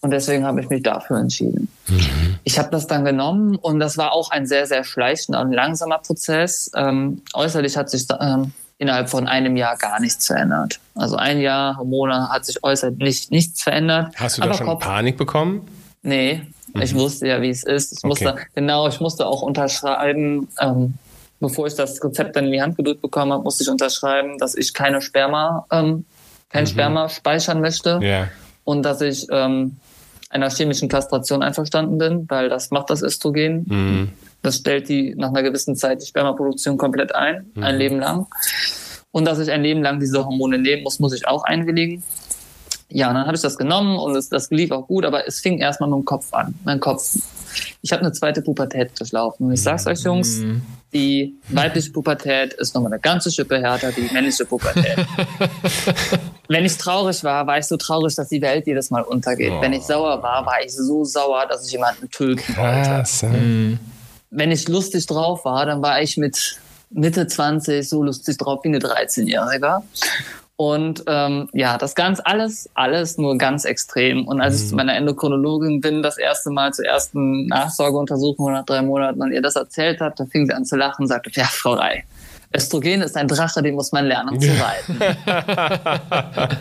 [0.00, 1.68] Und deswegen habe ich mich dafür entschieden.
[1.88, 2.36] Mhm.
[2.42, 5.98] Ich habe das dann genommen und das war auch ein sehr, sehr schleichender und langsamer
[5.98, 6.70] Prozess.
[6.74, 10.80] Ähm, äußerlich hat sich ähm, innerhalb von einem Jahr gar nichts verändert.
[10.96, 14.12] Also ein Jahr Hormone hat sich äußerlich nichts verändert.
[14.16, 15.68] Hast du da schon Kopf, Panik bekommen?
[16.02, 16.42] Nee,
[16.74, 16.82] mhm.
[16.82, 17.92] ich wusste ja, wie es ist.
[17.92, 18.08] Ich okay.
[18.08, 20.94] musste, genau, ich musste auch unterschreiben, ähm,
[21.42, 24.54] bevor ich das Rezept dann in die Hand gedrückt bekommen habe, musste ich unterschreiben, dass
[24.54, 26.06] ich keine Sperma, ähm,
[26.48, 26.68] kein mhm.
[26.68, 27.98] Sperma speichern möchte.
[28.00, 28.28] Ja.
[28.64, 29.76] Und dass ich ähm,
[30.30, 33.66] einer chemischen Kastration einverstanden bin, weil das macht das Östrogen.
[33.68, 34.12] Mhm.
[34.40, 37.62] Das stellt die nach einer gewissen Zeit die Spermaproduktion komplett ein, mhm.
[37.62, 38.26] ein Leben lang.
[39.10, 42.02] Und dass ich ein Leben lang diese Hormone nehmen muss, muss ich auch einwilligen.
[42.88, 45.40] Ja, und dann habe ich das genommen und es, das lief auch gut, aber es
[45.40, 46.54] fing erstmal mit dem Kopf an.
[46.64, 47.16] Mein Kopf.
[47.82, 49.46] Ich habe eine zweite Pubertät durchlaufen.
[49.46, 50.62] Und ich sag's euch, Jungs, mhm.
[50.92, 54.96] die weibliche Pubertät ist nochmal eine ganze Schippe härter, die männliche Pubertät.
[56.48, 59.52] Wenn ich traurig war, war ich so traurig, dass die Welt jedes Mal untergeht.
[59.56, 59.60] Oh.
[59.60, 63.26] Wenn ich sauer war, war ich so sauer, dass ich jemanden töten wollte.
[63.26, 63.78] Mhm.
[64.30, 66.58] Wenn ich lustig drauf war, dann war ich mit
[66.90, 69.82] Mitte 20 so lustig drauf wie eine 13-Jährige.
[70.62, 74.28] Und ähm, ja, das ganz alles, alles nur ganz extrem.
[74.28, 74.62] Und als mhm.
[74.62, 79.32] ich zu meiner Endokrinologin bin, das erste Mal zur ersten Nachsorgeuntersuchung nach drei Monaten und
[79.32, 82.04] ihr das erzählt hat, da fing sie an zu lachen und sagte, ja, Frau Rei,
[82.54, 85.00] Östrogen ist ein Drache, den muss man lernen zu reiten.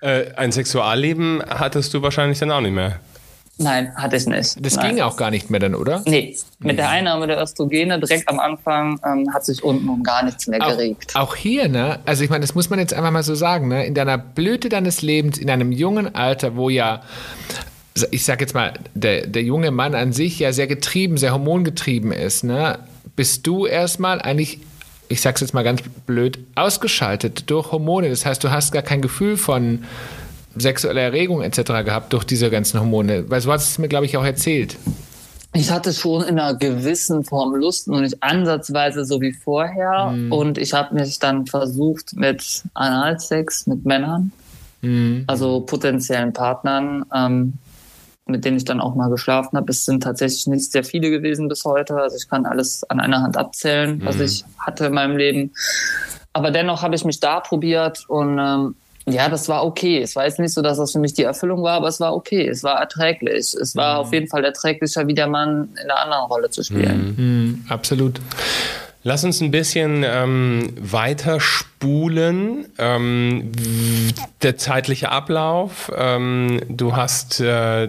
[0.00, 2.98] äh, ein Sexualleben hattest du wahrscheinlich dann auch nicht mehr.
[3.58, 4.64] Nein, hatte ich nicht.
[4.64, 4.96] Das Nein.
[4.96, 6.02] ging auch gar nicht mehr dann, oder?
[6.06, 10.24] Nee, mit der Einnahme der Östrogene direkt am Anfang ähm, hat sich unten um gar
[10.24, 11.16] nichts mehr geregt.
[11.16, 11.98] Auch, auch hier, ne?
[12.06, 13.84] Also ich meine, das muss man jetzt einfach mal so sagen, ne?
[13.84, 17.02] In deiner Blüte deines Lebens, in einem jungen Alter, wo ja
[18.12, 22.12] ich sag jetzt mal, der, der junge Mann an sich ja sehr getrieben, sehr hormongetrieben
[22.12, 22.78] ist, ne?
[23.16, 24.60] Bist du erstmal eigentlich
[25.08, 28.10] ich sag's jetzt mal ganz blöd, ausgeschaltet durch Hormone.
[28.10, 29.84] Das heißt, du hast gar kein Gefühl von
[30.60, 31.84] sexueller Erregung etc.
[31.84, 33.24] gehabt durch diese ganzen Hormone.
[33.28, 34.76] Weil so hast es mir, glaube ich, auch erzählt.
[35.54, 40.10] Ich hatte schon in einer gewissen Form Lust, nur nicht ansatzweise so wie vorher.
[40.10, 40.32] Mhm.
[40.32, 44.32] Und ich habe mich dann versucht mit Analsex mit Männern,
[44.82, 45.24] mhm.
[45.26, 47.54] also potenziellen Partnern, ähm,
[48.26, 49.70] mit denen ich dann auch mal geschlafen habe.
[49.70, 51.96] Es sind tatsächlich nicht sehr viele gewesen bis heute.
[51.96, 54.22] Also ich kann alles an einer Hand abzählen, was mhm.
[54.22, 55.52] ich hatte in meinem Leben.
[56.34, 58.76] Aber dennoch habe ich mich da probiert und ähm,
[59.12, 60.00] ja, das war okay.
[60.02, 62.14] Es war jetzt nicht so, dass das für mich die Erfüllung war, aber es war
[62.14, 62.46] okay.
[62.46, 63.54] Es war erträglich.
[63.54, 64.00] Es war mhm.
[64.00, 67.14] auf jeden Fall erträglicher, wie der Mann in einer anderen Rolle zu spielen.
[67.16, 67.24] Mhm.
[67.24, 67.64] Mhm.
[67.68, 68.20] Absolut.
[69.08, 72.66] Lass uns ein bisschen ähm, weiter spulen.
[72.76, 73.52] Ähm,
[74.42, 75.90] der zeitliche Ablauf.
[75.96, 77.88] Ähm, du hast, äh,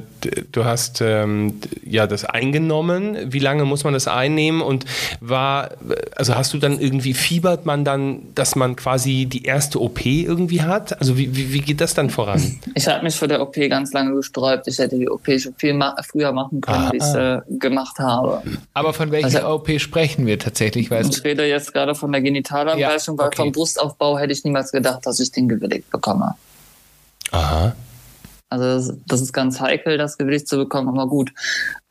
[0.51, 3.17] du hast ähm, ja das eingenommen.
[3.25, 4.61] Wie lange muss man das einnehmen?
[4.61, 4.85] Und
[5.19, 5.71] war,
[6.15, 10.61] also hast du dann irgendwie fiebert man dann, dass man quasi die erste OP irgendwie
[10.61, 10.99] hat?
[10.99, 12.59] Also wie, wie, wie geht das dann voran?
[12.75, 14.67] Ich habe mich vor der OP ganz lange gesträubt.
[14.67, 17.41] Ich hätte die OP schon viel ma früher machen können, ah, wie ich es äh,
[17.59, 18.41] gemacht habe.
[18.73, 20.89] Aber von welcher also, OP sprechen wir tatsächlich?
[21.09, 23.37] Weißt ich rede jetzt gerade von der Genitalanreichung, ja, okay.
[23.37, 26.35] weil vom Brustaufbau hätte ich niemals gedacht, dass ich den gewilligt bekomme.
[27.31, 27.75] Aha.
[28.49, 30.89] Also das, das, ist ganz heikel, das Gewicht zu bekommen.
[30.89, 31.31] Aber gut,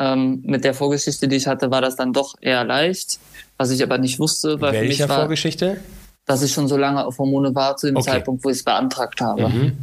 [0.01, 3.21] ähm, mit der Vorgeschichte, die ich hatte, war das dann doch eher leicht.
[3.57, 5.77] Was ich aber nicht wusste, weil Welcher für mich war, Vorgeschichte?
[6.27, 8.11] dass ich schon so lange auf Hormone war zu dem okay.
[8.11, 9.49] Zeitpunkt, wo ich es beantragt habe.
[9.49, 9.79] Mhm.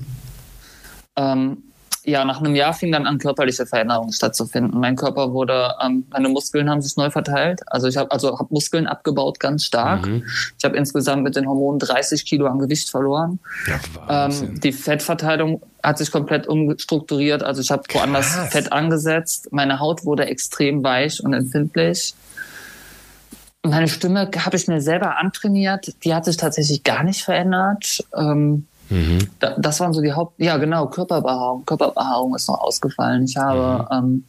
[1.15, 1.57] Ähm,
[2.06, 4.80] ja, nach einem Jahr fing dann an, körperliche Veränderungen stattzufinden.
[4.80, 7.62] Mein Körper wurde, ähm, meine Muskeln haben sich neu verteilt.
[7.68, 10.06] Also ich habe also hab Muskeln abgebaut, ganz stark.
[10.06, 10.24] Mhm.
[10.58, 13.39] Ich habe insgesamt mit den Hormonen 30 Kilo an Gewicht verloren.
[13.68, 17.43] Ja, ähm, die Fettverteilung hat sich komplett umstrukturiert.
[17.43, 19.49] Also ich habe woanders Fett angesetzt.
[19.51, 22.14] Meine Haut wurde extrem weich und empfindlich.
[23.64, 25.95] Meine Stimme habe ich mir selber antrainiert.
[26.03, 28.06] Die hat sich tatsächlich gar nicht verändert.
[28.16, 29.19] Ähm, Mhm.
[29.39, 31.65] das waren so die Haupt, ja genau, Körperbehaarung.
[31.65, 33.25] Körperbehaarung ist noch ausgefallen.
[33.25, 33.97] Ich habe mhm.
[33.97, 34.23] ähm,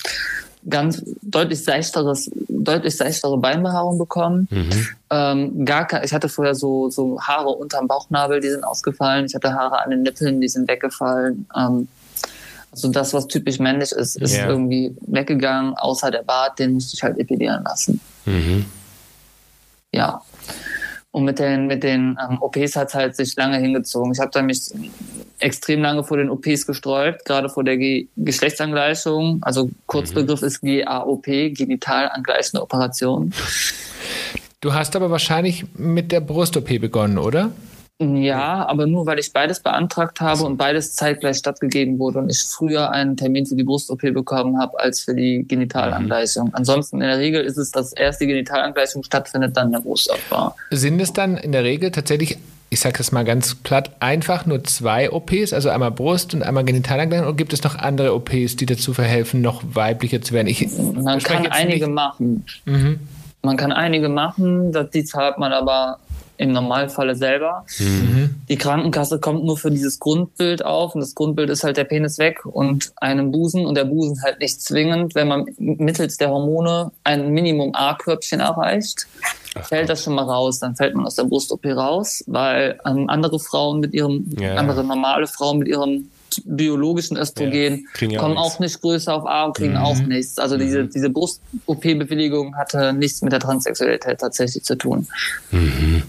[0.69, 4.49] ganz deutlich seichteres, deutlich seichtere Beinbehaarung bekommen.
[4.51, 4.89] Mhm.
[5.11, 9.27] Ähm, gar ich hatte vorher so, so Haare unterm Bauchnabel, die sind ausgefallen.
[9.27, 11.47] Ich hatte Haare an den Nippeln, die sind weggefallen.
[11.57, 11.89] Ähm,
[12.73, 14.49] also das, was typisch männlich ist, ist yeah.
[14.49, 18.01] irgendwie weggegangen, außer der Bart, den musste ich halt epilieren lassen.
[18.27, 18.67] Mhm.
[19.93, 20.21] Ja.
[21.17, 24.13] Und mit den, mit den ähm, OPs hat es halt sich lange hingezogen.
[24.13, 24.69] Ich habe da mich
[25.39, 29.39] extrem lange vor den OPs gesträubt, gerade vor der Ge Geschlechtsangleichung.
[29.41, 30.47] Also Kurzbegriff mhm.
[30.47, 33.33] ist GAOP, genitalangleichende Operation.
[34.61, 37.51] Du hast aber wahrscheinlich mit der Brust-OP begonnen, oder?
[37.99, 42.45] Ja, aber nur weil ich beides beantragt habe und beides zeitgleich stattgegeben wurde und ich
[42.45, 46.49] früher einen Termin für die Brust-OP bekommen habe als für die Genitalangleichung.
[46.49, 46.55] Mhm.
[46.55, 50.55] Ansonsten in der Regel ist es, dass erst die Genitalangleichung stattfindet, dann der Brustaufbau.
[50.71, 52.37] Sind es dann in der Regel tatsächlich
[52.69, 56.65] ich sage das mal ganz platt, einfach nur zwei OPs, also einmal Brust und einmal
[56.65, 60.49] Genitalangleichung, oder gibt es noch andere OPs, die dazu verhelfen, noch weiblicher zu werden?
[60.49, 61.95] Ich, Man kann einige nicht.
[61.95, 62.45] machen.
[62.65, 62.99] Mhm.
[63.43, 65.99] Man kann einige machen, die zahlt man aber
[66.39, 67.65] im Normalfalle selber.
[67.79, 68.35] Mhm.
[68.49, 72.19] Die Krankenkasse kommt nur für dieses Grundbild auf und das Grundbild ist halt der Penis
[72.19, 76.93] weg und einen Busen und der Busen halt nicht zwingend, wenn man mittels der Hormone
[77.05, 79.07] ein Minimum A-Körbchen erreicht,
[79.55, 83.09] Ach fällt das schon mal raus, dann fällt man aus der Brust-OP raus, weil ähm,
[83.09, 84.55] andere Frauen mit ihrem, ja.
[84.55, 86.09] andere normale Frauen mit ihrem
[86.45, 89.79] biologischen Östrogen ja, kommen auch nicht größer auf A und kriegen mhm.
[89.79, 90.39] auch nichts.
[90.39, 90.61] Also mhm.
[90.61, 95.07] diese, diese Brust-OP-Bewilligung hatte nichts mit der Transsexualität tatsächlich zu tun.
[95.51, 96.03] Mhm.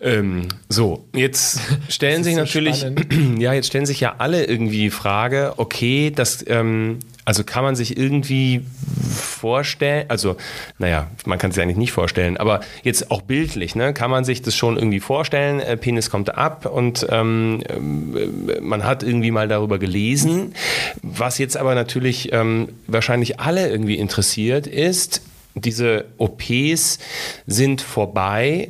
[0.00, 3.06] Ähm, so, jetzt stellen sich so natürlich, spannend.
[3.40, 7.74] ja, jetzt stellen sich ja alle irgendwie die Frage, okay, das, ähm, also kann man
[7.74, 8.64] sich irgendwie
[9.12, 10.36] vorstellen, also,
[10.78, 14.24] naja, man kann es sich eigentlich nicht vorstellen, aber jetzt auch bildlich, ne, kann man
[14.24, 19.32] sich das schon irgendwie vorstellen, äh, Penis kommt ab und ähm, äh, man hat irgendwie
[19.32, 20.54] mal darüber gelesen.
[21.02, 25.22] Was jetzt aber natürlich ähm, wahrscheinlich alle irgendwie interessiert ist,
[25.54, 27.00] diese OPs
[27.46, 28.68] sind vorbei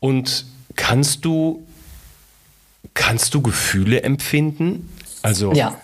[0.00, 0.46] und
[0.76, 1.66] kannst du,
[2.94, 4.88] kannst du Gefühle empfinden?
[5.22, 5.76] Also, ja.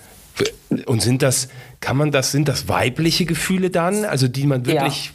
[0.86, 1.48] Und sind das,
[1.80, 4.04] kann man das, sind das weibliche Gefühle dann?
[4.04, 5.12] Also, die man wirklich,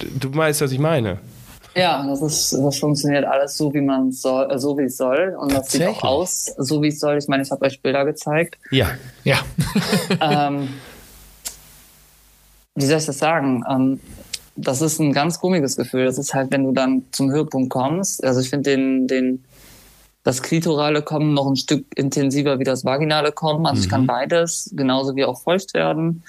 [0.00, 0.08] ja.
[0.20, 1.18] du weißt, was ich meine?
[1.74, 5.36] Ja, das ist, das funktioniert alles so, wie man soll, so wie es soll.
[5.38, 7.18] Und das sieht auch aus, so wie es soll.
[7.18, 8.58] Ich meine, ich habe euch Bilder gezeigt.
[8.70, 8.90] Ja,
[9.22, 9.38] ja.
[10.20, 10.68] ähm,
[12.74, 13.64] wie soll ich das sagen?
[13.68, 14.00] Ähm,
[14.58, 16.04] das ist ein ganz komisches Gefühl.
[16.04, 18.24] Das ist halt, wenn du dann zum Höhepunkt kommst.
[18.24, 19.44] Also ich finde den, den,
[20.24, 23.66] das klitorale Kommen noch ein Stück intensiver wie das vaginale Kommen.
[23.66, 23.84] Also mhm.
[23.84, 24.06] ich kann mhm.
[24.06, 26.22] beides, genauso wie auch feucht werden.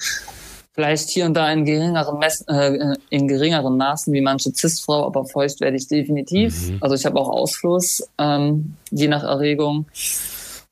[0.72, 5.24] Vielleicht hier und da in geringeren, Mess äh, in geringeren Maßen wie manche Cis-Frau, aber
[5.24, 6.70] feucht werde ich definitiv.
[6.70, 6.78] Mhm.
[6.80, 9.86] Also ich habe auch Ausfluss, ähm, je nach Erregung.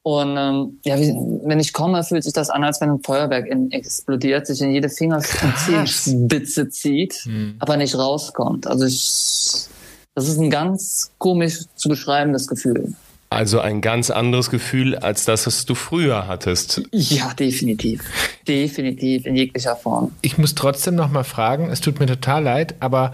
[0.03, 1.13] Und ähm, ja, wie,
[1.45, 4.71] wenn ich komme, fühlt sich das an, als wenn ein Feuerwerk in, explodiert, sich in
[4.71, 7.57] jede Finger- und Zehenspitze zieht, mhm.
[7.59, 8.67] aber nicht rauskommt.
[8.67, 9.69] Also ich,
[10.15, 12.95] das ist ein ganz komisch zu beschreibendes Gefühl.
[13.31, 16.81] Also ein ganz anderes Gefühl als das, was du früher hattest.
[16.93, 18.03] Ja, definitiv.
[18.47, 20.13] Definitiv, in jeglicher Form.
[20.23, 23.13] Ich muss trotzdem noch mal fragen, es tut mir total leid, aber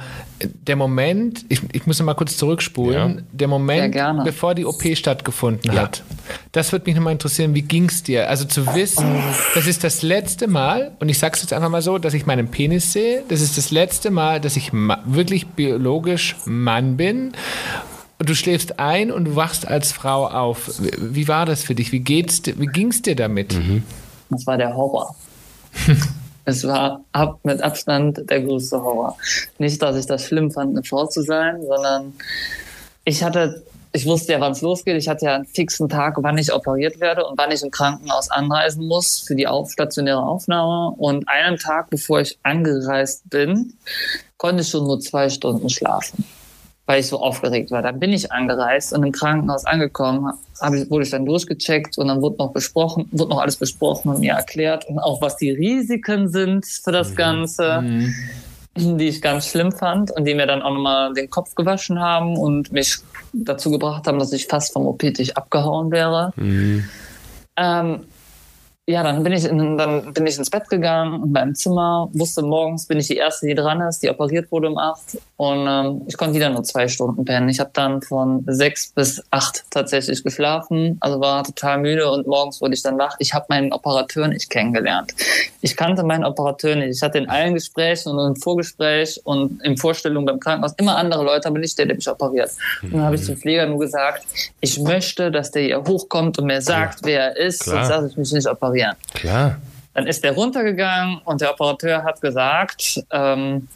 [0.69, 3.23] der Moment, ich, ich muss mal kurz zurückspulen, ja.
[3.33, 5.83] der Moment, bevor die OP stattgefunden ja.
[5.83, 6.05] hat,
[6.53, 8.29] das würde mich noch mal interessieren, wie ging es dir?
[8.29, 9.21] Also zu wissen,
[9.57, 12.25] das ist das letzte Mal, und ich sage es jetzt einfach mal so, dass ich
[12.25, 17.33] meinen Penis sehe, das ist das letzte Mal, dass ich wirklich biologisch Mann bin
[18.25, 20.71] du schläfst ein und du wachst als Frau auf.
[20.79, 21.93] Wie war das für dich?
[21.93, 23.55] Wie, geht's, wie ging es dir damit?
[23.55, 23.83] Mhm.
[24.31, 25.15] Das war der Horror.
[26.45, 29.17] es war ab, mit Abstand der größte Horror.
[29.59, 32.15] Nicht, dass ich das schlimm fand, eine Frau zu sein, sondern
[33.05, 33.63] ich hatte,
[33.93, 34.97] ich wusste ja, wann es losgeht.
[34.97, 38.31] Ich hatte ja einen fixen Tag, wann ich operiert werde und wann ich im Krankenhaus
[38.31, 40.95] anreisen muss für die auf, stationäre Aufnahme.
[40.97, 43.75] Und einen Tag, bevor ich angereist bin,
[44.37, 46.25] konnte ich schon nur zwei Stunden schlafen
[46.87, 47.83] weil ich so aufgeregt war.
[47.83, 52.09] Dann bin ich angereist und im Krankenhaus angekommen, hab ich, wurde ich dann durchgecheckt und
[52.09, 55.51] dann wurde noch besprochen, wurde noch alles besprochen und mir erklärt und auch was die
[55.51, 57.17] Risiken sind für das mhm.
[57.17, 58.99] Ganze, mhm.
[58.99, 62.37] die ich ganz schlimm fand und die mir dann auch nochmal den Kopf gewaschen haben
[62.37, 62.99] und mich
[63.33, 66.33] dazu gebracht haben, dass ich fast vom OP-Tisch abgehauen wäre.
[66.37, 66.85] Mhm.
[67.57, 68.01] Ähm,
[68.87, 72.43] ja, dann bin ich in, dann bin ich ins Bett gegangen in meinem Zimmer, wusste
[72.43, 76.03] morgens bin ich die erste, die dran ist, die operiert wurde um acht und ähm,
[76.07, 77.49] ich konnte wieder nur zwei Stunden pennen.
[77.49, 82.61] Ich habe dann von sechs bis acht tatsächlich geschlafen, also war total müde und morgens
[82.61, 83.17] wurde ich dann wach.
[83.21, 85.15] Ich habe meinen Operateur nicht kennengelernt.
[85.63, 86.95] Ich kannte meinen Operateur nicht.
[86.95, 91.25] Ich hatte in allen Gesprächen und im Vorgespräch und in Vorstellungen beim Krankenhaus immer andere
[91.25, 92.51] Leute, aber nicht der, der mich operiert.
[92.83, 94.27] Und dann habe ich zum Pfleger nur gesagt,
[94.61, 97.07] ich möchte, dass der hier hochkommt und mir sagt, ja.
[97.07, 97.77] wer er ist, Klar.
[97.77, 98.97] sonst lasse ich mich nicht operieren operieren.
[99.15, 99.57] Klar.
[99.95, 103.69] Dann ist der runtergegangen und der Operateur hat gesagt, ähm,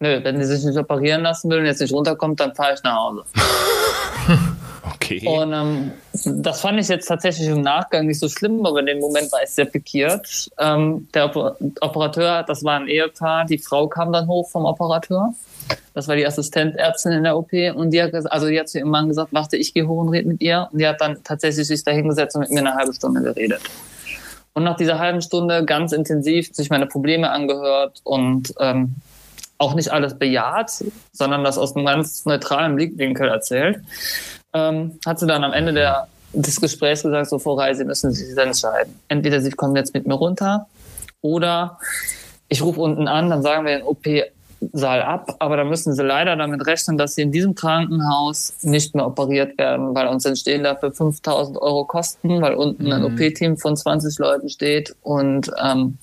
[0.00, 2.82] nö, wenn die sich nicht operieren lassen will und jetzt nicht runterkommt, dann fahre ich
[2.82, 3.24] nach Hause.
[4.94, 5.26] Okay.
[5.26, 5.90] Und ähm,
[6.42, 9.42] das fand ich jetzt tatsächlich im Nachgang nicht so schlimm, aber in dem Moment war
[9.42, 10.48] ich sehr pikiert.
[10.58, 15.34] Ähm, der Oper Operateur, das war ein Ehepaar, die Frau kam dann hoch vom Operateur.
[15.94, 18.90] Das war die Assistentärztin in der OP und die hat, also die hat zu ihrem
[18.90, 20.68] Mann gesagt, warte, ich gehe hoch und rede mit ihr.
[20.70, 23.60] Und die hat dann tatsächlich sich da hingesetzt und mit mir eine halbe Stunde geredet.
[24.56, 28.94] Und nach dieser halben Stunde ganz intensiv sich meine Probleme angehört und ähm,
[29.58, 30.82] auch nicht alles bejaht,
[31.12, 33.82] sondern das aus einem ganz neutralen Blickwinkel erzählt,
[34.54, 38.12] ähm, hat sie dann am Ende der, des Gesprächs gesagt, so Frau Reise, Sie müssen
[38.12, 38.98] sich entscheiden.
[39.08, 40.66] Entweder Sie kommen jetzt mit mir runter
[41.20, 41.78] oder
[42.48, 43.86] ich rufe unten an, dann sagen wir den
[44.60, 48.94] OP-Saal ab, aber dann müssen Sie leider damit rechnen, dass Sie in diesem Krankenhaus nicht
[48.94, 53.76] mehr operiert werden, weil uns entstehen dafür 5000 Euro Kosten, weil unten ein OP-Team von
[53.76, 55.98] 20 Leuten steht und ähm,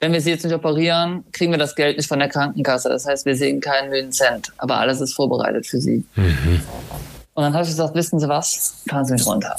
[0.00, 2.88] wenn wir sie jetzt nicht operieren, kriegen wir das Geld nicht von der Krankenkasse.
[2.88, 4.52] Das heißt, wir sehen keinen million Cent.
[4.58, 6.04] Aber alles ist vorbereitet für sie.
[7.34, 8.82] Und dann habe ich gesagt, wissen Sie was?
[8.88, 9.56] Fahren Sie mich runter.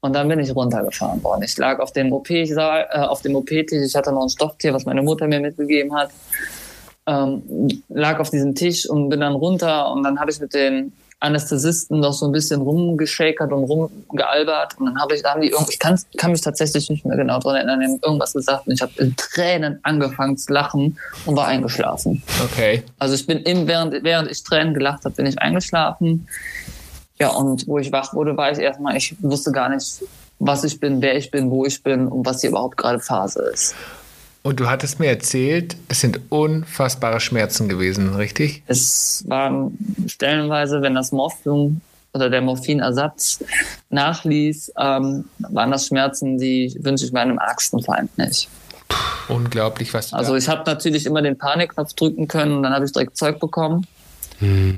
[0.00, 1.42] Und dann bin ich runtergefahren worden.
[1.42, 3.84] Ich lag auf dem OP-Saal, äh, auf dem OP-Tisch.
[3.84, 6.10] Ich hatte noch ein Stofftier, was meine Mutter mir mitgegeben hat.
[7.06, 9.90] Ähm, lag auf diesem Tisch und bin dann runter.
[9.90, 14.78] Und dann habe ich mit den Anästhesisten noch so ein bisschen rumgeschakert und rumgealbert.
[14.78, 17.16] Und dann habe ich, da haben die irgendwie, ich kann, kann mich tatsächlich nicht mehr
[17.16, 18.66] genau dran erinnern, die haben irgendwas gesagt.
[18.66, 22.22] Und ich habe in Tränen angefangen zu lachen und war eingeschlafen.
[22.42, 22.82] Okay.
[22.98, 26.26] Also ich bin im, während, während ich Tränen gelacht habe, bin ich eingeschlafen.
[27.18, 30.02] Ja, und wo ich wach wurde, war ich erstmal, ich wusste gar nicht,
[30.38, 33.42] was ich bin, wer ich bin, wo ich bin und was hier überhaupt gerade Phase
[33.52, 33.74] ist.
[34.42, 38.62] Und du hattest mir erzählt, es sind unfassbare Schmerzen gewesen, richtig?
[38.66, 39.76] Es waren
[40.06, 41.82] stellenweise, wenn das Morphium
[42.14, 43.44] oder der Morphinersatz
[43.90, 48.48] nachließ, ähm, waren das Schmerzen, die wünsche ich meinem ärgsten Feind nicht.
[49.28, 52.84] Unglaublich, was du Also ich habe natürlich immer den Panikknopf drücken können und dann habe
[52.84, 53.86] ich direkt Zeug bekommen.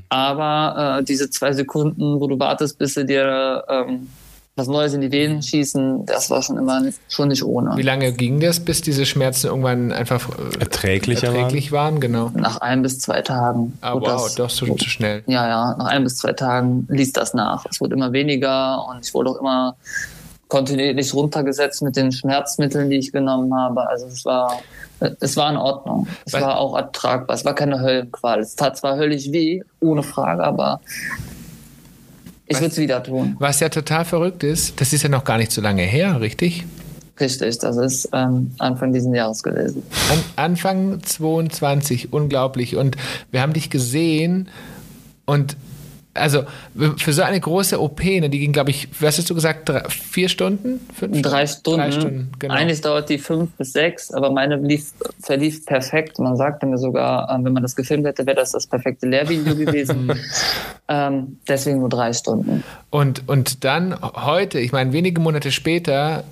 [0.08, 4.08] Aber äh, diese zwei Sekunden, wo du wartest, bis sie dir ähm,
[4.54, 7.74] was Neues in die Venen schießen, das war schon immer nicht, schon nicht ohne.
[7.76, 12.00] Wie lange ging das, bis diese Schmerzen irgendwann einfach äh, Erträglicher erträglich waren?
[12.00, 12.30] Genau.
[12.34, 13.78] Nach ein bis zwei Tagen.
[13.80, 15.22] Ah, wow, das- doch so zu schnell.
[15.26, 17.64] Ja, ja, nach ein bis zwei Tagen ließ das nach.
[17.70, 19.74] Es wurde immer weniger und ich wurde auch immer
[20.48, 23.88] kontinuierlich runtergesetzt mit den Schmerzmitteln, die ich genommen habe.
[23.88, 24.58] Also es war,
[25.20, 26.06] es war in Ordnung.
[26.26, 27.34] Es Was- war auch ertragbar.
[27.36, 28.40] Es war keine Höllenqual.
[28.40, 30.82] Es tat zwar höllisch weh, ohne Frage, aber
[32.52, 33.36] ich würde es wieder tun.
[33.38, 36.64] Was ja total verrückt ist, das ist ja noch gar nicht so lange her, richtig?
[37.20, 39.82] Richtig, das ist ähm, Anfang dieses Jahres gewesen.
[40.10, 42.76] An, Anfang 22, unglaublich.
[42.76, 42.96] Und
[43.30, 44.48] wir haben dich gesehen
[45.26, 45.56] und
[46.14, 46.44] also
[46.96, 49.82] für so eine große OP, ne, die ging, glaube ich, was hast du gesagt, drei,
[49.88, 50.80] vier Stunden?
[50.94, 51.80] Fünf Drei Stunden.
[51.80, 52.54] Drei Stunden, genau.
[52.54, 56.18] Eigentlich dauert die fünf bis sechs, aber meine lief, verlief perfekt.
[56.18, 59.56] Man sagte mir sogar, ähm, wenn man das gefilmt hätte, wäre das das perfekte Lehrvideo
[59.56, 60.12] gewesen.
[60.88, 62.62] ähm, deswegen nur drei Stunden.
[62.90, 66.24] Und, und dann heute, ich meine, wenige Monate später,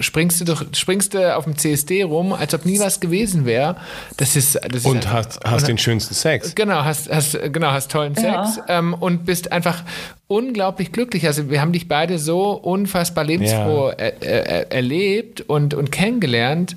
[0.00, 3.76] springst du, doch, springst du auf dem CSD rum, als ob nie was gewesen wäre.
[4.16, 6.54] Das ist, das ist Und hast, hast den schönsten Sex.
[6.54, 8.46] Genau, hast, hast, genau, hast tollen Ja.
[8.46, 9.82] Sex ähm, und bist einfach
[10.28, 11.26] unglaublich glücklich.
[11.26, 16.76] Also wir haben dich beide so unfassbar lebensfroh er, er, erlebt und, und kennengelernt.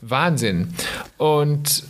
[0.00, 0.74] Wahnsinn.
[1.16, 1.84] Und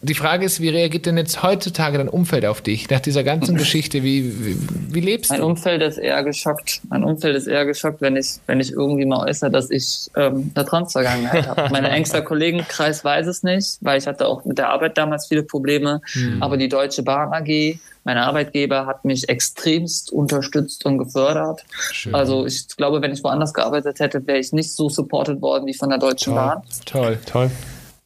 [0.00, 2.88] die Frage ist, wie reagiert denn jetzt heutzutage dein Umfeld auf dich?
[2.88, 4.56] Nach dieser ganzen Geschichte, wie, wie,
[4.94, 5.46] wie lebst Mein du?
[5.46, 6.80] Umfeld ist eher geschockt.
[6.88, 10.52] Mein Umfeld ist eher geschockt, wenn ich, wenn ich irgendwie mal äußere, dass ich ähm,
[10.54, 11.68] eine Transvergangenheit habe.
[11.72, 15.42] Mein engster Kollegenkreis weiß es nicht, weil ich hatte auch mit der Arbeit damals viele
[15.42, 16.00] Probleme.
[16.40, 21.64] Aber die Deutsche Bahn AG, mein Arbeitgeber, hat mich extremst unterstützt und gefördert.
[22.12, 25.74] Also ich glaube, wenn ich woanders gearbeitet hätte, wäre ich nicht so supported worden wie
[25.74, 26.62] von der Deutschen Bahn.
[26.86, 27.18] Toll.
[27.26, 27.50] Toll.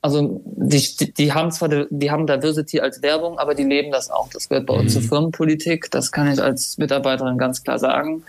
[0.04, 4.10] Also die, die, die haben zwar die, haben Diversity als Werbung, aber die leben das
[4.10, 4.28] auch.
[4.30, 5.90] Das gehört bei uns zur Firmenpolitik.
[5.92, 8.24] Das kann ich als Mitarbeiterin ganz klar sagen.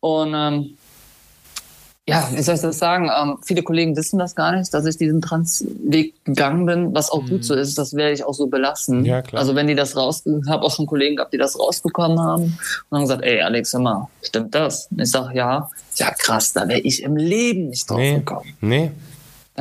[0.00, 0.76] Und ähm,
[2.08, 3.08] ja, wie soll ich das sagen?
[3.16, 7.24] Ähm, viele Kollegen wissen das gar nicht, dass ich diesen Transweg gegangen bin, was auch
[7.24, 7.78] gut so ist.
[7.78, 9.04] Das werde ich auch so belassen.
[9.04, 9.40] Ja, klar.
[9.42, 12.58] Also wenn die das raus, ich habe auch schon Kollegen gehabt, die das rausbekommen haben
[12.88, 14.88] und haben gesagt, ey Alex, hör mal, stimmt das?
[14.90, 15.70] Und ich sage, ja.
[15.94, 18.14] Ja, krass, da wäre ich im Leben nicht drauf Nee.
[18.14, 18.54] gekommen.
[18.60, 18.90] Nee.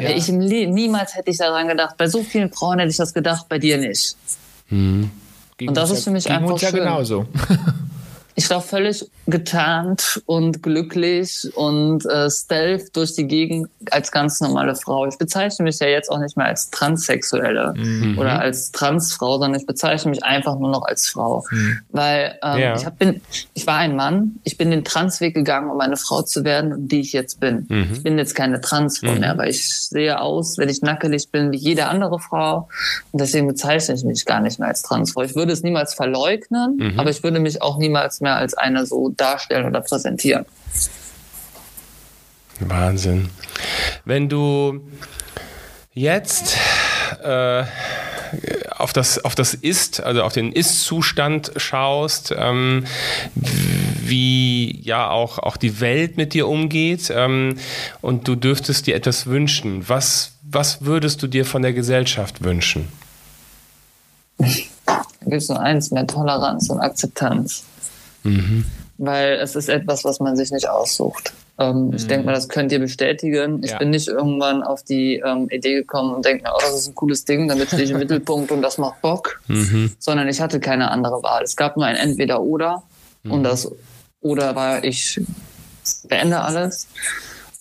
[0.04, 0.10] Ja.
[0.12, 1.96] ich niemals hätte ich daran gedacht.
[1.98, 4.16] Bei so vielen Frauen hätte ich das gedacht, bei dir nicht.
[4.70, 6.80] Ging Und das ist für mich einfach ja schön.
[6.80, 7.26] genauso.
[8.40, 14.76] Ich war völlig getarnt und glücklich und äh, stealth durch die Gegend als ganz normale
[14.76, 15.06] Frau.
[15.06, 17.74] Ich bezeichne mich ja jetzt auch nicht mehr als Transsexuelle
[18.18, 21.44] oder als Transfrau, sondern ich bezeichne mich einfach nur noch als Frau.
[21.92, 22.76] Weil ähm, Ja.
[22.78, 23.20] ich, hab, bin,
[23.54, 27.02] ich war ein Mann, ich bin den Transweg gegangen, um eine Frau zu werden, die
[27.02, 27.68] ich jetzt bin.
[27.92, 31.58] Ich bin jetzt keine Transfrau mehr, weil ich sehe aus, wenn ich nackelig bin, wie
[31.58, 32.70] jede andere Frau.
[33.12, 35.24] Und deswegen bezeichne ich mich gar nicht mehr als Transfrau.
[35.24, 38.86] Ich würde es niemals verleugnen, aber ich würde mich auch niemals mehr mehr als eine
[38.86, 40.46] so darstellen oder präsentieren.
[42.60, 43.30] Wahnsinn.
[44.06, 44.82] Wenn du
[45.94, 46.58] jetzt
[47.24, 47.64] äh,
[48.78, 52.86] auf das, auf das Ist, also auf den Ist-Zustand schaust, ähm,
[53.36, 57.58] wie ja auch, auch die Welt mit dir umgeht ähm,
[58.02, 62.88] und du dürftest dir etwas wünschen, was, was würdest du dir von der Gesellschaft wünschen?
[64.38, 64.46] Da
[65.24, 67.64] gibt es nur eins, mehr Toleranz und Akzeptanz.
[68.24, 68.66] Mhm.
[68.98, 71.34] Weil es ist etwas, was man sich nicht aussucht.
[71.58, 71.94] Ähm, mhm.
[71.94, 73.62] Ich denke mal, das könnt ihr bestätigen.
[73.64, 73.78] Ich ja.
[73.78, 76.96] bin nicht irgendwann auf die ähm, Idee gekommen und denke mir, oh, das ist ein
[76.96, 79.42] cooles Ding, damit stehe ich im Mittelpunkt und das macht Bock.
[79.48, 79.94] Mhm.
[80.00, 81.44] Sondern ich hatte keine andere Wahl.
[81.44, 82.84] Es gab nur ein Entweder-Oder
[83.24, 83.32] mhm.
[83.32, 83.72] und das
[84.22, 85.20] Oder war, ich
[86.08, 86.88] beende alles.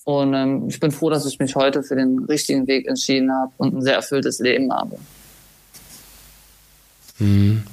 [0.04, 3.52] Und ähm, ich bin froh, dass ich mich heute für den richtigen Weg entschieden habe
[3.58, 4.96] und ein sehr erfülltes Leben habe.
[7.18, 7.64] Mhm.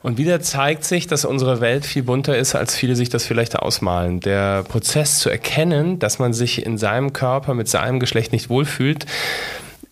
[0.00, 3.56] Und wieder zeigt sich, dass unsere Welt viel bunter ist, als viele sich das vielleicht
[3.56, 4.20] ausmalen.
[4.20, 9.06] Der Prozess zu erkennen, dass man sich in seinem Körper mit seinem Geschlecht nicht wohlfühlt,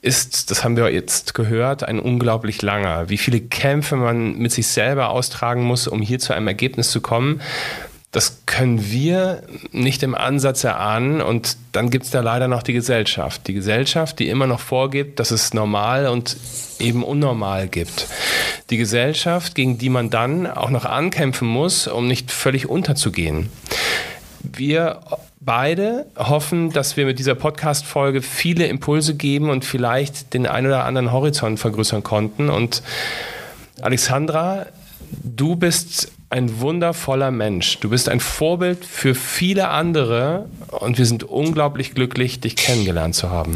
[0.02, 3.08] ist, das haben wir jetzt gehört, ein unglaublich langer.
[3.08, 7.00] Wie viele Kämpfe man mit sich selber austragen muss, um hier zu einem Ergebnis zu
[7.00, 7.40] kommen,
[8.16, 9.42] das können wir
[9.72, 11.20] nicht im Ansatz erahnen.
[11.20, 13.46] Und dann gibt es da leider noch die Gesellschaft.
[13.46, 16.34] Die Gesellschaft, die immer noch vorgibt, dass es normal und
[16.78, 18.06] eben unnormal gibt.
[18.70, 23.50] Die Gesellschaft, gegen die man dann auch noch ankämpfen muss, um nicht völlig unterzugehen.
[24.42, 25.02] Wir
[25.38, 30.86] beide hoffen, dass wir mit dieser Podcast-Folge viele Impulse geben und vielleicht den ein oder
[30.86, 32.48] anderen Horizont vergrößern konnten.
[32.48, 32.82] Und
[33.82, 34.64] Alexandra,
[35.22, 37.78] du bist ein wundervoller Mensch.
[37.80, 43.30] Du bist ein Vorbild für viele andere und wir sind unglaublich glücklich, dich kennengelernt zu
[43.30, 43.54] haben.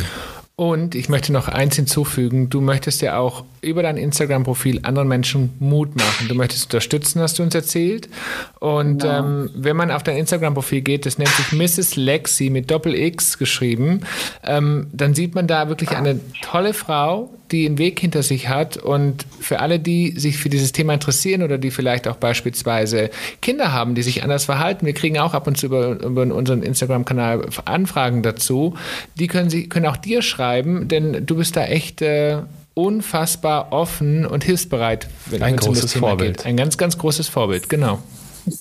[0.61, 2.51] Und ich möchte noch eins hinzufügen.
[2.51, 6.29] Du möchtest ja auch über dein Instagram-Profil anderen Menschen Mut machen.
[6.29, 8.11] Du möchtest unterstützen, hast du uns erzählt.
[8.59, 9.21] Und genau.
[9.21, 11.97] ähm, wenn man auf dein Instagram-Profil geht, das nennt sich Mrs.
[11.97, 14.03] Lexi mit Doppel-X geschrieben,
[14.45, 18.76] ähm, dann sieht man da wirklich eine tolle Frau, die einen Weg hinter sich hat.
[18.76, 23.72] Und für alle, die sich für dieses Thema interessieren oder die vielleicht auch beispielsweise Kinder
[23.72, 27.48] haben, die sich anders verhalten, wir kriegen auch ab und zu über, über unseren Instagram-Kanal
[27.64, 28.74] Anfragen dazu.
[29.18, 32.38] Die können, sie, können auch dir schreiben, denn du bist da echt äh,
[32.74, 35.09] unfassbar offen und hilfsbereit.
[35.26, 36.38] Wenn Ein großes Vorbild.
[36.38, 36.46] Geht.
[36.46, 37.98] Ein ganz, ganz großes Vorbild, genau.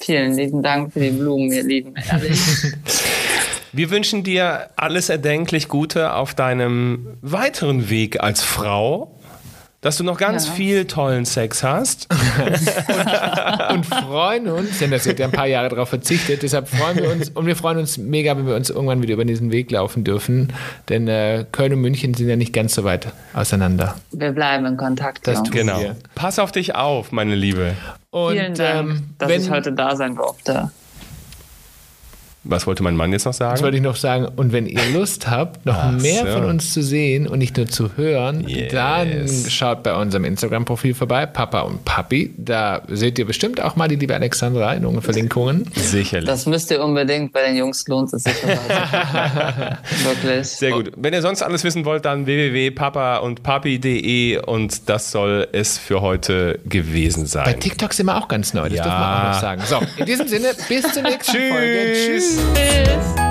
[0.01, 1.93] Vielen lieben Dank für die Blumen, ihr Lieben.
[3.71, 9.15] Wir wünschen dir alles erdenklich Gute auf deinem weiteren Weg als Frau
[9.81, 10.53] dass du noch ganz ja.
[10.53, 12.09] viel tollen Sex hast.
[12.11, 16.97] und, und, freuen uns, denn das wird ja ein paar Jahre darauf verzichtet, deshalb freuen
[16.97, 19.71] wir uns und wir freuen uns mega, wenn wir uns irgendwann wieder über diesen Weg
[19.71, 20.51] laufen dürfen,
[20.89, 23.95] denn äh, Köln und München sind ja nicht ganz so weit auseinander.
[24.11, 25.25] Wir bleiben in Kontakt.
[25.25, 25.79] Das tun genau.
[25.79, 25.95] wir.
[26.13, 27.75] Pass auf dich auf, meine Liebe.
[28.11, 30.71] Und, Vielen Dank, ähm, dass wenn, ich heute da sein durfte.
[32.49, 33.53] Was wollte mein Mann jetzt noch sagen?
[33.53, 34.27] Das wollte ich noch sagen.
[34.35, 36.33] Und wenn ihr Lust habt, noch Ach mehr so.
[36.33, 38.71] von uns zu sehen und nicht nur zu hören, yes.
[38.71, 42.33] dann schaut bei unserem Instagram-Profil vorbei, Papa und Papi.
[42.37, 45.65] Da seht ihr bestimmt auch mal die liebe Alexandra in unseren Verlinkungen.
[45.75, 46.27] Sicherlich.
[46.27, 47.33] Das müsst ihr unbedingt.
[47.33, 48.33] Bei den Jungs lohnt es sich.
[48.43, 50.47] Wirklich.
[50.47, 50.91] Sehr gut.
[50.95, 57.25] Wenn ihr sonst alles wissen wollt, dann www.papa und das soll es für heute gewesen
[57.25, 57.45] sein.
[57.45, 58.83] Bei TikTok sind wir auch ganz neu, das ja.
[58.83, 59.61] dürfen wir auch noch sagen.
[59.65, 61.93] So, in diesem Sinne, bis zur nächsten Folge.
[61.93, 62.38] Tschüss.
[62.53, 63.28] Tschüss.